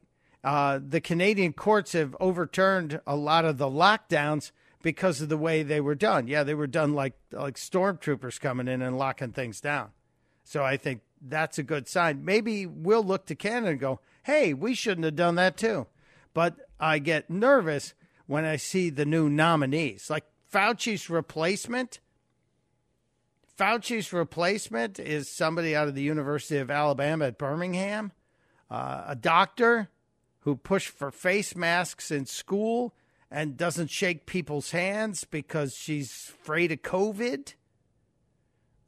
Uh, 0.44 0.78
the 0.86 1.00
Canadian 1.00 1.52
courts 1.52 1.92
have 1.92 2.14
overturned 2.20 3.00
a 3.06 3.16
lot 3.16 3.44
of 3.44 3.58
the 3.58 3.66
lockdowns 3.66 4.52
because 4.82 5.20
of 5.20 5.28
the 5.28 5.36
way 5.36 5.62
they 5.62 5.80
were 5.80 5.94
done. 5.94 6.28
Yeah, 6.28 6.44
they 6.44 6.54
were 6.54 6.66
done 6.68 6.94
like 6.94 7.14
like 7.32 7.56
stormtroopers 7.56 8.40
coming 8.40 8.68
in 8.68 8.82
and 8.82 8.96
locking 8.96 9.32
things 9.32 9.60
down. 9.60 9.90
So 10.44 10.62
I 10.62 10.76
think 10.76 11.00
that's 11.20 11.58
a 11.58 11.64
good 11.64 11.88
sign. 11.88 12.24
Maybe 12.24 12.66
we'll 12.66 13.02
look 13.02 13.26
to 13.26 13.34
Canada 13.34 13.72
and 13.72 13.80
go, 13.80 14.00
"Hey, 14.24 14.54
we 14.54 14.74
shouldn't 14.74 15.04
have 15.04 15.16
done 15.16 15.34
that 15.36 15.56
too." 15.56 15.88
But 16.34 16.56
I 16.78 16.98
get 16.98 17.30
nervous 17.30 17.94
when 18.26 18.44
I 18.44 18.56
see 18.56 18.90
the 18.90 19.06
new 19.06 19.28
nominees, 19.28 20.10
like 20.10 20.24
Fauci's 20.52 21.10
replacement. 21.10 21.98
Fauci's 23.56 24.12
replacement 24.12 24.98
is 24.98 25.28
somebody 25.28 25.74
out 25.74 25.88
of 25.88 25.94
the 25.94 26.02
University 26.02 26.58
of 26.58 26.70
Alabama 26.70 27.26
at 27.26 27.38
Birmingham, 27.38 28.12
uh, 28.70 29.04
a 29.06 29.16
doctor 29.16 29.88
who 30.40 30.56
pushed 30.56 30.88
for 30.88 31.10
face 31.10 31.56
masks 31.56 32.10
in 32.10 32.26
school 32.26 32.94
and 33.30 33.56
doesn't 33.56 33.90
shake 33.90 34.26
people's 34.26 34.70
hands 34.70 35.24
because 35.24 35.74
she's 35.74 36.32
afraid 36.40 36.70
of 36.70 36.82
COVID. 36.82 37.54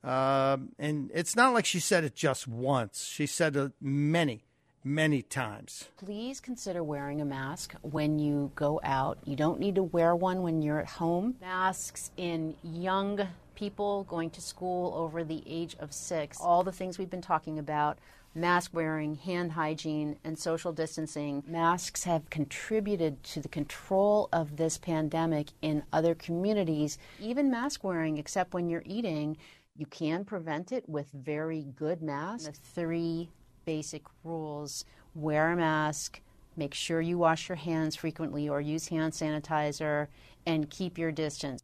Um, 0.04 0.70
and 0.78 1.10
it's 1.12 1.34
not 1.34 1.54
like 1.54 1.66
she 1.66 1.80
said 1.80 2.04
it 2.04 2.14
just 2.14 2.46
once. 2.46 3.06
She 3.06 3.26
said 3.26 3.56
it 3.56 3.72
many, 3.80 4.44
many 4.84 5.22
times. 5.22 5.86
Please 5.96 6.40
consider 6.40 6.84
wearing 6.84 7.20
a 7.20 7.24
mask 7.24 7.74
when 7.82 8.18
you 8.18 8.52
go 8.54 8.80
out. 8.84 9.18
You 9.24 9.34
don't 9.34 9.58
need 9.58 9.74
to 9.74 9.82
wear 9.82 10.14
one 10.14 10.42
when 10.42 10.62
you're 10.62 10.78
at 10.78 10.88
home. 10.88 11.34
Masks 11.40 12.12
in 12.16 12.54
young 12.62 13.26
people 13.58 14.04
going 14.04 14.30
to 14.30 14.40
school 14.40 14.94
over 14.94 15.24
the 15.24 15.42
age 15.44 15.74
of 15.80 15.92
six. 15.92 16.38
All 16.40 16.62
the 16.62 16.70
things 16.70 16.96
we've 16.96 17.10
been 17.10 17.20
talking 17.20 17.58
about 17.58 17.98
mask 18.32 18.70
wearing, 18.72 19.16
hand 19.16 19.50
hygiene, 19.50 20.16
and 20.22 20.38
social 20.38 20.72
distancing. 20.72 21.42
Masks 21.44 22.04
have 22.04 22.30
contributed 22.30 23.20
to 23.24 23.40
the 23.40 23.48
control 23.48 24.28
of 24.32 24.58
this 24.58 24.78
pandemic 24.78 25.48
in 25.60 25.82
other 25.92 26.14
communities. 26.14 26.98
Even 27.18 27.50
mask 27.50 27.82
wearing, 27.82 28.16
except 28.16 28.54
when 28.54 28.68
you're 28.68 28.84
eating, 28.86 29.36
you 29.76 29.86
can 29.86 30.24
prevent 30.24 30.70
it 30.70 30.88
with 30.88 31.08
very 31.12 31.66
good 31.74 32.00
masks. 32.00 32.46
The 32.46 32.80
three 32.80 33.28
basic 33.64 34.04
rules 34.22 34.84
wear 35.16 35.50
a 35.50 35.56
mask, 35.56 36.20
make 36.56 36.74
sure 36.74 37.00
you 37.00 37.18
wash 37.18 37.48
your 37.48 37.56
hands 37.56 37.96
frequently 37.96 38.48
or 38.48 38.60
use 38.60 38.86
hand 38.86 39.14
sanitizer, 39.14 40.06
and 40.46 40.70
keep 40.70 40.96
your 40.96 41.10
distance. 41.10 41.62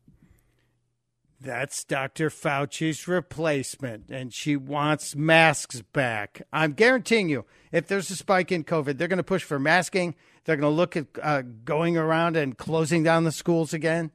That's 1.45 1.85
Dr. 1.85 2.31
Fauci's 2.31 3.07
replacement, 3.07 4.09
and 4.09 4.33
she 4.33 4.57
wants 4.57 5.15
masks 5.15 5.83
back. 5.83 6.41
I'm 6.51 6.73
guaranteeing 6.73 7.29
you, 7.29 7.45
if 7.71 7.87
there's 7.87 8.11
a 8.11 8.17
spike 8.17 8.51
in 8.51 8.65
COVID, 8.65 8.97
they're 8.97 9.09
going 9.09 9.19
to 9.19 9.23
push 9.23 9.43
for 9.43 9.59
masking. 9.59 10.15
They're 10.45 10.57
going 10.57 10.73
to 10.73 10.75
look 10.75 10.97
at 10.97 11.07
uh, 11.23 11.43
going 11.43 11.99
around 11.99 12.37
and 12.37 12.57
closing 12.57 13.03
down 13.03 13.25
the 13.25 13.33
schools 13.33 13.75
again. 13.75 14.11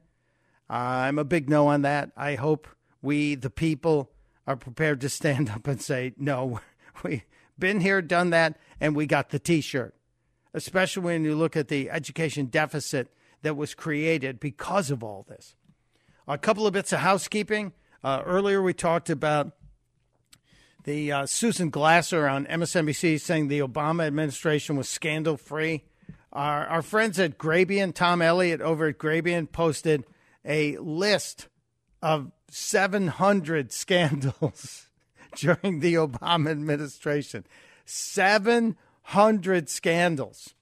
I'm 0.68 1.20
a 1.20 1.24
big 1.24 1.48
no 1.48 1.68
on 1.68 1.82
that. 1.82 2.10
I 2.16 2.34
hope 2.34 2.66
we, 3.00 3.36
the 3.36 3.48
people, 3.48 4.10
are 4.44 4.56
prepared 4.56 5.00
to 5.02 5.08
stand 5.08 5.50
up 5.50 5.68
and 5.68 5.80
say, 5.80 6.14
no, 6.16 6.58
we've 7.04 7.22
been 7.56 7.78
here, 7.78 8.02
done 8.02 8.30
that, 8.30 8.58
and 8.80 8.96
we 8.96 9.06
got 9.06 9.30
the 9.30 9.38
t 9.38 9.60
shirt. 9.60 9.94
Especially 10.52 11.04
when 11.04 11.24
you 11.24 11.36
look 11.36 11.56
at 11.56 11.68
the 11.68 11.90
education 11.90 12.46
deficit 12.46 13.12
that 13.42 13.56
was 13.56 13.72
created 13.72 14.40
because 14.40 14.90
of 14.90 15.04
all 15.04 15.24
this. 15.28 15.54
A 16.28 16.38
couple 16.38 16.66
of 16.66 16.72
bits 16.72 16.92
of 16.92 17.00
housekeeping. 17.00 17.72
Uh, 18.04 18.22
earlier, 18.24 18.62
we 18.62 18.74
talked 18.74 19.10
about 19.10 19.52
The 20.84 21.12
uh, 21.12 21.26
Susan 21.26 21.70
Glasser 21.70 22.28
on 22.28 22.46
MSNBC 22.46 23.20
saying 23.20 23.48
the 23.48 23.60
Obama 23.60 24.06
administration 24.06 24.76
was 24.76 24.88
scandal 24.88 25.36
free. 25.36 25.84
Our, 26.32 26.66
our 26.66 26.82
friends 26.82 27.18
at 27.18 27.38
Grabien, 27.38 27.94
Tom 27.94 28.22
Elliott 28.22 28.60
over 28.60 28.88
at 28.88 28.98
Grabien, 28.98 29.50
posted 29.50 30.04
a 30.44 30.76
list 30.78 31.48
of 32.02 32.30
700 32.48 33.72
scandals 33.72 34.86
during 35.36 35.80
the 35.80 35.94
Obama 35.94 36.50
administration. 36.50 37.44
700 37.84 39.68
scandals. 39.68 40.54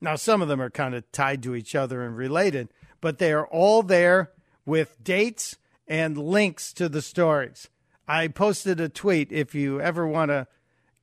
Now, 0.00 0.16
some 0.16 0.42
of 0.42 0.48
them 0.48 0.60
are 0.60 0.70
kind 0.70 0.94
of 0.94 1.10
tied 1.12 1.42
to 1.42 1.54
each 1.54 1.74
other 1.74 2.02
and 2.02 2.16
related, 2.16 2.68
but 3.00 3.18
they 3.18 3.32
are 3.32 3.46
all 3.46 3.82
there 3.82 4.30
with 4.66 5.02
dates 5.02 5.56
and 5.86 6.16
links 6.16 6.72
to 6.74 6.88
the 6.88 7.02
stories. 7.02 7.68
I 8.06 8.28
posted 8.28 8.80
a 8.80 8.88
tweet 8.88 9.32
if 9.32 9.54
you 9.54 9.80
ever 9.80 10.06
want 10.06 10.30
to 10.30 10.46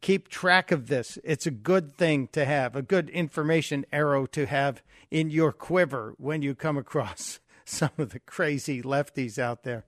keep 0.01 0.27
track 0.27 0.71
of 0.71 0.87
this. 0.87 1.17
It's 1.23 1.45
a 1.45 1.51
good 1.51 1.95
thing 1.95 2.27
to 2.33 2.45
have, 2.45 2.75
a 2.75 2.81
good 2.81 3.09
information 3.09 3.85
arrow 3.91 4.25
to 4.27 4.45
have 4.45 4.81
in 5.09 5.29
your 5.29 5.51
quiver 5.51 6.15
when 6.17 6.41
you 6.41 6.55
come 6.55 6.77
across 6.77 7.39
some 7.65 7.91
of 7.97 8.11
the 8.11 8.19
crazy 8.19 8.81
lefties 8.81 9.37
out 9.37 9.63
there. 9.63 9.85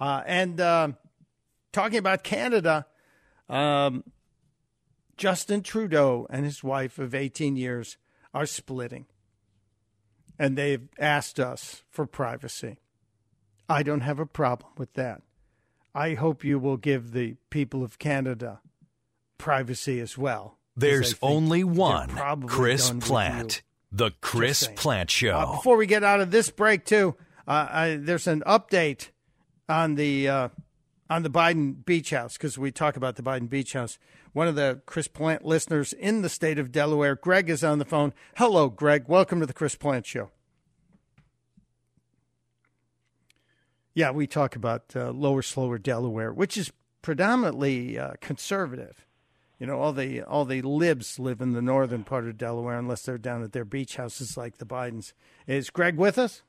Uh, 0.00 0.22
and 0.26 0.60
uh, 0.60 0.88
talking 1.72 1.98
about 1.98 2.22
Canada, 2.22 2.86
um, 3.48 4.04
Justin 5.16 5.62
Trudeau 5.62 6.26
and 6.30 6.44
his 6.44 6.62
wife 6.62 6.98
of 6.98 7.14
18 7.14 7.56
years 7.56 7.96
are 8.32 8.46
splitting. 8.46 9.06
And 10.38 10.56
they've 10.56 10.88
asked 11.00 11.40
us 11.40 11.82
for 11.90 12.06
privacy. 12.06 12.78
I 13.68 13.82
don't 13.82 14.00
have 14.00 14.18
a 14.18 14.26
problem 14.26 14.72
with 14.78 14.94
that. 14.94 15.22
I 15.94 16.14
hope 16.14 16.44
you 16.44 16.58
will 16.58 16.76
give 16.76 17.12
the 17.12 17.36
people 17.50 17.82
of 17.82 17.98
Canada 17.98 18.60
privacy 19.36 20.00
as 20.00 20.16
well. 20.16 20.58
There's 20.76 21.16
only 21.20 21.64
one 21.64 22.08
Chris 22.46 22.90
Plante. 23.00 23.62
The 23.90 24.12
Chris 24.20 24.68
Plante 24.76 25.10
Show. 25.10 25.36
Uh, 25.36 25.56
before 25.56 25.76
we 25.76 25.86
get 25.86 26.04
out 26.04 26.20
of 26.20 26.30
this 26.30 26.50
break, 26.50 26.84
too, 26.84 27.16
uh, 27.46 27.68
I, 27.70 27.98
there's 28.00 28.26
an 28.26 28.42
update 28.46 29.08
on 29.68 29.94
the 29.96 30.28
uh, 30.28 30.48
on 31.10 31.22
the 31.22 31.30
Biden 31.30 31.84
Beach 31.84 32.10
House 32.10 32.36
because 32.36 32.58
we 32.58 32.70
talk 32.70 32.96
about 32.96 33.16
the 33.16 33.22
Biden 33.22 33.48
Beach 33.48 33.72
House. 33.72 33.98
One 34.34 34.46
of 34.46 34.54
the 34.54 34.82
Chris 34.86 35.08
Plante 35.08 35.44
listeners 35.44 35.92
in 35.94 36.22
the 36.22 36.28
state 36.28 36.58
of 36.58 36.70
Delaware, 36.70 37.16
Greg, 37.16 37.48
is 37.48 37.64
on 37.64 37.78
the 37.78 37.84
phone. 37.84 38.12
Hello, 38.36 38.68
Greg. 38.68 39.04
Welcome 39.08 39.40
to 39.40 39.46
the 39.46 39.54
Chris 39.54 39.74
Plante 39.74 40.06
Show. 40.06 40.30
Yeah, 43.98 44.12
we 44.12 44.28
talk 44.28 44.54
about 44.54 44.94
uh, 44.94 45.10
lower, 45.10 45.42
slower 45.42 45.76
Delaware, 45.76 46.32
which 46.32 46.56
is 46.56 46.70
predominantly 47.02 47.98
uh, 47.98 48.12
conservative. 48.20 49.04
You 49.58 49.66
know, 49.66 49.80
all 49.80 49.92
the 49.92 50.22
all 50.22 50.44
the 50.44 50.62
libs 50.62 51.18
live 51.18 51.40
in 51.40 51.52
the 51.52 51.60
northern 51.60 52.04
part 52.04 52.28
of 52.28 52.38
Delaware, 52.38 52.78
unless 52.78 53.02
they're 53.02 53.18
down 53.18 53.42
at 53.42 53.50
their 53.50 53.64
beach 53.64 53.96
houses 53.96 54.36
like 54.36 54.58
the 54.58 54.64
Bidens. 54.64 55.14
Is 55.48 55.68
Greg 55.68 55.96
with 55.96 56.16
us? 56.16 56.42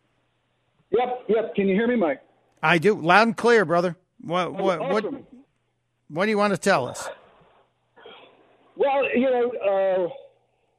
Yep, 0.91 1.23
yep. 1.27 1.55
Can 1.55 1.67
you 1.67 1.73
hear 1.73 1.87
me, 1.87 1.95
Mike? 1.95 2.21
I 2.61 2.77
do, 2.77 2.93
loud 2.93 3.29
and 3.29 3.35
clear, 3.35 3.65
brother. 3.65 3.95
What 4.21 4.53
what 4.53 4.79
awesome. 4.79 5.13
what, 5.13 5.23
what 6.09 6.25
do 6.25 6.29
you 6.29 6.37
want 6.37 6.53
to 6.53 6.59
tell 6.59 6.87
us? 6.87 7.09
Well, 8.77 9.09
you 9.15 9.27
know, 9.27 9.51
uh, 9.57 10.07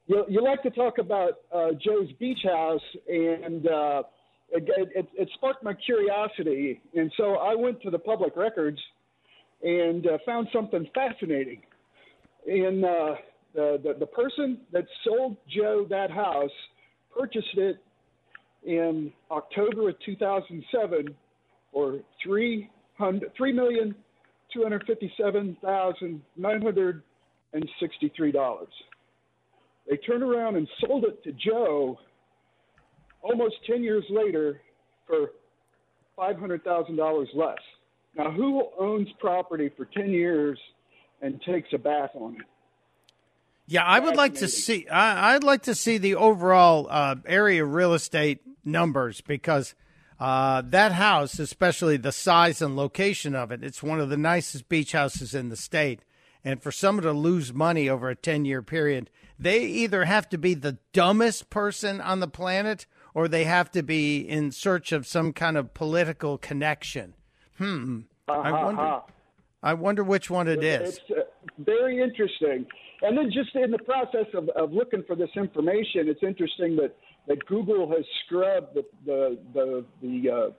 you, 0.07 0.25
you 0.29 0.41
like 0.41 0.63
to 0.63 0.69
talk 0.69 0.99
about 0.99 1.33
uh, 1.53 1.71
Joe's 1.83 2.13
Beach 2.17 2.45
House, 2.45 2.79
and 3.09 3.67
uh, 3.67 4.03
it, 4.51 4.89
it, 4.95 5.07
it 5.13 5.29
sparked 5.35 5.63
my 5.63 5.73
curiosity, 5.73 6.81
and 6.95 7.11
so 7.17 7.35
I 7.35 7.55
went 7.55 7.81
to 7.83 7.89
the 7.89 7.99
public 7.99 8.35
records 8.35 8.79
and 9.63 10.05
uh, 10.07 10.17
found 10.25 10.47
something 10.53 10.87
fascinating. 10.93 11.61
And 12.47 12.83
uh, 12.83 13.15
the, 13.53 13.79
the 13.83 13.95
the 13.99 14.05
person 14.05 14.59
that 14.73 14.85
sold 15.05 15.37
Joe 15.47 15.85
that 15.89 16.09
house 16.11 16.49
purchased 17.17 17.57
it 17.57 17.77
in 18.63 19.11
October 19.29 19.89
of 19.89 19.95
2007 20.05 21.15
for 21.71 21.99
three 22.23 22.69
hundred 22.97 23.31
three 23.37 23.53
million 23.53 23.95
two 24.53 24.63
hundred 24.63 24.83
fifty-seven 24.85 25.57
thousand 25.63 26.21
nine 26.35 26.61
hundred 26.61 27.03
and 27.53 27.67
sixty-three 27.79 28.31
dollars. 28.31 28.69
They 29.89 29.97
turned 29.97 30.23
around 30.23 30.55
and 30.55 30.67
sold 30.79 31.05
it 31.05 31.23
to 31.23 31.31
Joe 31.33 31.97
almost 33.21 33.55
ten 33.65 33.83
years 33.83 34.05
later 34.09 34.61
for 35.07 35.31
five 36.15 36.37
hundred 36.37 36.63
thousand 36.63 36.95
dollars 36.95 37.29
less. 37.33 37.59
Now, 38.17 38.31
who 38.31 38.63
owns 38.79 39.07
property 39.19 39.71
for 39.75 39.85
ten 39.85 40.09
years 40.09 40.59
and 41.21 41.41
takes 41.41 41.69
a 41.73 41.77
bath 41.77 42.11
on 42.15 42.35
it? 42.35 42.45
Yeah, 43.67 43.85
I 43.85 43.99
would 43.99 44.17
like 44.17 44.35
to 44.35 44.47
see. 44.47 44.87
I, 44.89 45.35
I'd 45.35 45.43
like 45.43 45.63
to 45.63 45.75
see 45.75 45.97
the 45.97 46.15
overall 46.15 46.87
uh, 46.89 47.15
area 47.25 47.63
real 47.63 47.93
estate 47.93 48.41
numbers 48.65 49.21
because 49.21 49.75
uh, 50.19 50.61
that 50.67 50.91
house, 50.91 51.39
especially 51.39 51.97
the 51.97 52.11
size 52.11 52.61
and 52.61 52.75
location 52.75 53.33
of 53.33 53.51
it, 53.51 53.63
it's 53.63 53.81
one 53.81 53.99
of 53.99 54.09
the 54.09 54.17
nicest 54.17 54.69
beach 54.69 54.91
houses 54.91 55.33
in 55.33 55.49
the 55.49 55.55
state. 55.55 56.01
And 56.43 56.61
for 56.61 56.71
someone 56.71 57.03
to 57.03 57.11
lose 57.11 57.53
money 57.53 57.87
over 57.89 58.09
a 58.09 58.15
10 58.15 58.45
year 58.45 58.61
period, 58.61 59.09
they 59.39 59.61
either 59.61 60.05
have 60.05 60.29
to 60.29 60.37
be 60.37 60.53
the 60.53 60.77
dumbest 60.93 61.49
person 61.49 61.99
on 61.99 62.19
the 62.19 62.27
planet 62.27 62.85
or 63.13 63.27
they 63.27 63.43
have 63.43 63.71
to 63.71 63.83
be 63.83 64.19
in 64.19 64.51
search 64.51 64.91
of 64.91 65.05
some 65.05 65.33
kind 65.33 65.57
of 65.57 65.73
political 65.73 66.37
connection. 66.37 67.13
Hmm. 67.57 68.01
I 68.27 68.63
wonder. 68.63 69.01
I 69.63 69.73
wonder 69.75 70.03
which 70.03 70.29
one 70.29 70.47
it 70.47 70.63
is. 70.63 70.97
It's 70.97 71.11
uh, 71.11 71.21
very 71.59 72.01
interesting. 72.01 72.65
And 73.03 73.17
then 73.17 73.31
just 73.31 73.55
in 73.55 73.71
the 73.71 73.79
process 73.79 74.25
of, 74.33 74.49
of 74.49 74.71
looking 74.71 75.03
for 75.05 75.15
this 75.15 75.29
information, 75.35 76.07
it's 76.07 76.23
interesting 76.23 76.75
that, 76.77 76.95
that 77.27 77.45
Google 77.45 77.89
has 77.91 78.05
scrubbed 78.25 78.75
the 78.75 78.83
the 79.05 79.37
the 79.53 79.85
the, 80.01 80.29
uh, 80.29 80.49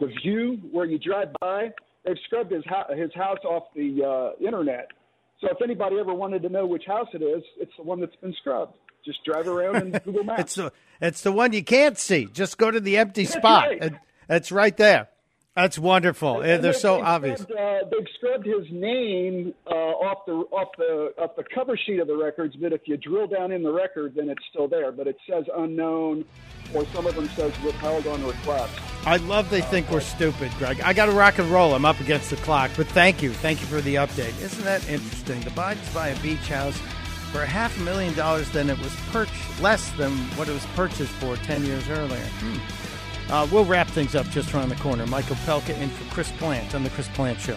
the 0.00 0.12
view 0.22 0.58
where 0.72 0.84
you 0.84 0.98
drive 0.98 1.28
by. 1.40 1.70
They've 2.04 2.16
scrubbed 2.26 2.52
his 2.52 2.64
ho- 2.68 2.94
his 2.94 3.12
house 3.14 3.38
off 3.44 3.64
the 3.74 4.34
uh, 4.38 4.44
internet. 4.46 4.88
So 5.40 5.48
if 5.50 5.58
anybody 5.62 5.98
ever 5.98 6.12
wanted 6.12 6.42
to 6.42 6.50
know 6.50 6.66
which 6.66 6.84
house 6.86 7.08
it 7.14 7.22
is, 7.22 7.42
it's 7.58 7.72
the 7.78 7.82
one 7.82 8.00
that's 8.00 8.16
been 8.16 8.34
scrubbed. 8.40 8.74
Just 9.04 9.24
drive 9.24 9.48
around 9.48 9.76
in 9.76 9.90
Google 10.04 10.24
Maps. 10.24 10.40
It's 10.42 10.54
the 10.56 10.72
it's 11.00 11.22
the 11.22 11.32
one 11.32 11.52
you 11.52 11.64
can't 11.64 11.96
see. 11.98 12.26
Just 12.26 12.58
go 12.58 12.70
to 12.70 12.80
the 12.80 12.98
empty 12.98 13.24
That's 13.24 13.36
spot. 13.36 13.68
right. 13.68 13.82
It- 13.84 13.94
It's 14.28 14.52
right 14.52 14.76
there. 14.76 15.08
That's 15.56 15.76
wonderful. 15.78 16.36
Uh, 16.36 16.40
And 16.40 16.48
They're 16.48 16.58
they've- 16.72 16.76
so 16.76 16.96
they've 16.96 17.04
obvious. 17.04 17.40
Scrubbed, 17.40 17.60
uh, 17.60 17.88
they've 17.90 18.06
scrubbed 18.16 18.46
his 18.46 18.66
name 18.70 19.52
uh, 19.66 19.70
off 19.74 20.24
the 20.26 20.32
off 20.52 20.68
the 20.78 21.12
off 21.18 21.34
the 21.36 21.42
cover 21.52 21.76
sheet 21.76 21.98
of 21.98 22.06
the 22.06 22.16
records. 22.16 22.54
But 22.56 22.72
if 22.72 22.82
you 22.86 22.96
drill 22.96 23.26
down 23.26 23.50
in 23.50 23.62
the 23.64 23.72
record, 23.72 24.14
then 24.14 24.28
it's 24.30 24.42
still 24.50 24.68
there. 24.68 24.92
But 24.92 25.08
it 25.08 25.16
says 25.28 25.44
unknown, 25.56 26.24
or 26.74 26.86
some 26.94 27.06
of 27.06 27.16
them 27.16 27.28
says 27.30 27.52
withheld 27.64 28.06
on 28.06 28.24
request. 28.24 28.72
I 29.06 29.16
love 29.16 29.50
they 29.50 29.62
think 29.62 29.90
we're 29.90 30.00
stupid, 30.00 30.52
Greg. 30.58 30.80
I 30.82 30.92
got 30.92 31.06
to 31.06 31.12
rock 31.12 31.38
and 31.38 31.50
roll. 31.50 31.74
I'm 31.74 31.84
up 31.86 31.98
against 32.00 32.30
the 32.30 32.36
clock, 32.36 32.70
but 32.76 32.86
thank 32.88 33.20
you, 33.22 33.32
thank 33.32 33.60
you 33.60 33.66
for 33.66 33.80
the 33.80 33.96
update. 33.96 34.38
Isn't 34.40 34.64
that 34.64 34.86
interesting? 34.88 35.40
The 35.40 35.50
Bidens 35.50 35.92
buy 35.94 36.08
a 36.08 36.20
beach 36.20 36.46
house 36.48 36.78
for 37.32 37.42
a 37.42 37.46
half 37.46 37.78
a 37.78 37.82
million 37.82 38.14
dollars 38.14 38.50
than 38.50 38.70
it 38.70 38.78
was 38.78 38.94
purchased, 39.10 39.60
less 39.60 39.90
than 39.92 40.12
what 40.36 40.48
it 40.48 40.52
was 40.52 40.66
purchased 40.74 41.12
for 41.12 41.36
ten 41.36 41.64
years 41.64 41.88
earlier. 41.88 42.24
Hmm. 42.40 43.32
Uh, 43.32 43.46
we'll 43.52 43.64
wrap 43.64 43.86
things 43.86 44.14
up 44.14 44.28
just 44.30 44.52
around 44.52 44.70
the 44.70 44.76
corner. 44.76 45.06
Mike 45.06 45.26
Opelka 45.26 45.78
in 45.80 45.88
for 45.88 46.12
Chris 46.12 46.32
Plante 46.32 46.74
on 46.74 46.82
the 46.82 46.90
Chris 46.90 47.08
Plante 47.08 47.40
Show. 47.40 47.56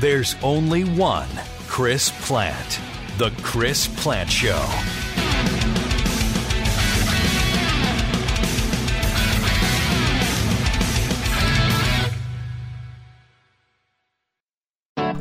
There's 0.00 0.36
only 0.42 0.84
one 0.84 1.28
Chris 1.68 2.10
Plante. 2.26 2.80
The 3.18 3.30
Chris 3.42 3.88
Plante 3.88 4.30
Show. 4.30 5.01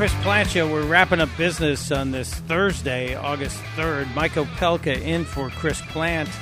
Chris 0.00 0.14
Plante 0.22 0.48
Show. 0.48 0.66
We're 0.66 0.86
wrapping 0.86 1.20
up 1.20 1.28
business 1.36 1.92
on 1.92 2.10
this 2.10 2.32
Thursday, 2.32 3.14
August 3.16 3.58
3rd. 3.76 4.14
Mike 4.14 4.32
Opelka 4.32 4.98
in 4.98 5.26
for 5.26 5.50
Chris 5.50 5.82
Plante. 5.88 6.32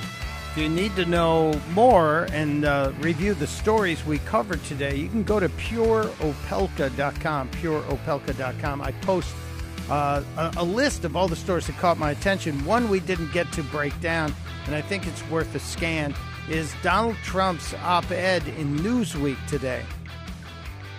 If 0.53 0.59
you 0.59 0.69
need 0.69 0.95
to 0.95 1.05
know 1.05 1.61
more 1.73 2.29
and 2.31 2.65
uh, 2.65 2.93
review 3.01 3.35
the 3.35 3.49
stories 3.49 4.07
we 4.07 4.19
covered 4.19 4.63
today, 4.63 4.95
you 4.95 5.09
can 5.09 5.25
go 5.25 5.41
to 5.41 5.49
pureopelka.com, 5.49 7.49
pureopelka.com. 7.49 8.81
I 8.81 8.93
post 8.93 9.35
uh, 9.91 10.23
a, 10.37 10.53
a 10.59 10.65
list 10.65 11.05
of 11.05 11.17
all 11.17 11.27
the 11.27 11.35
stories 11.35 11.67
that 11.67 11.79
caught 11.79 11.99
my 11.99 12.13
attention. 12.13 12.65
One 12.65 12.89
we 12.89 13.01
didn't 13.01 13.33
get 13.33 13.51
to 13.55 13.65
break 13.65 14.01
down, 14.01 14.33
and 14.67 14.77
I 14.77 14.83
think 14.83 15.09
it's 15.09 15.29
worth 15.31 15.53
a 15.57 15.59
scan, 15.59 16.15
is 16.49 16.73
Donald 16.85 17.17
Trump's 17.25 17.75
op 17.83 18.09
ed 18.13 18.47
in 18.47 18.79
Newsweek 18.79 19.45
today. 19.49 19.83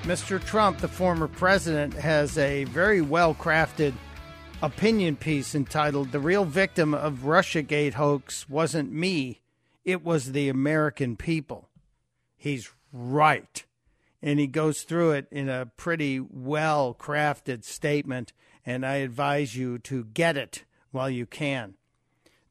Mr. 0.10 0.44
Trump, 0.44 0.80
the 0.80 0.88
former 0.88 1.28
president, 1.28 1.94
has 1.94 2.36
a 2.36 2.64
very 2.64 3.00
well 3.00 3.36
crafted 3.36 3.94
opinion 4.64 5.16
piece 5.16 5.54
entitled 5.54 6.12
The 6.12 6.20
Real 6.20 6.46
Victim 6.46 6.96
of 6.96 7.26
Russiagate 7.26 7.94
Hoax 7.94 8.50
Wasn't 8.50 8.92
Me, 8.92 9.40
It 9.86 10.04
Was 10.04 10.32
the 10.32 10.50
American 10.50 11.16
People. 11.16 11.70
He's 12.36 12.72
right. 12.92 13.64
And 14.20 14.40
he 14.40 14.48
goes 14.48 14.82
through 14.82 15.12
it 15.12 15.28
in 15.30 15.48
a 15.48 15.68
pretty 15.78 16.20
well 16.20 16.98
crafted 17.00 17.64
statement, 17.64 18.34
and 18.66 18.84
I 18.84 18.96
advise 18.96 19.56
you 19.56 19.78
to 19.78 20.06
get 20.06 20.36
it 20.36 20.64
while 20.90 21.12
you 21.12 21.28
can. 21.28 21.76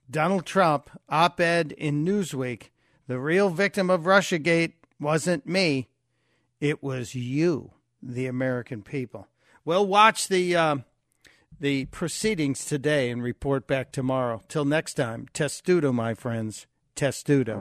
Donald 0.08 0.46
Trump, 0.46 0.90
op 1.08 1.40
ed 1.40 1.72
in 1.72 2.04
Newsweek 2.04 2.70
The 3.08 3.18
real 3.18 3.50
victim 3.50 3.90
of 3.90 4.02
Russiagate 4.02 4.74
wasn't 5.00 5.44
me 5.44 5.88
it 6.60 6.82
was 6.82 7.14
you, 7.14 7.72
the 8.02 8.26
American 8.26 8.82
people. 8.82 9.28
We'll 9.64 9.86
watch 9.86 10.28
the 10.28 10.56
uh, 10.56 10.76
the 11.60 11.86
proceedings 11.86 12.64
today 12.64 13.10
and 13.10 13.22
report 13.22 13.66
back 13.66 13.92
tomorrow. 13.92 14.42
Till 14.48 14.64
next 14.64 14.94
time, 14.94 15.26
testudo, 15.32 15.92
my 15.92 16.14
friends, 16.14 16.66
testudo. 16.94 17.60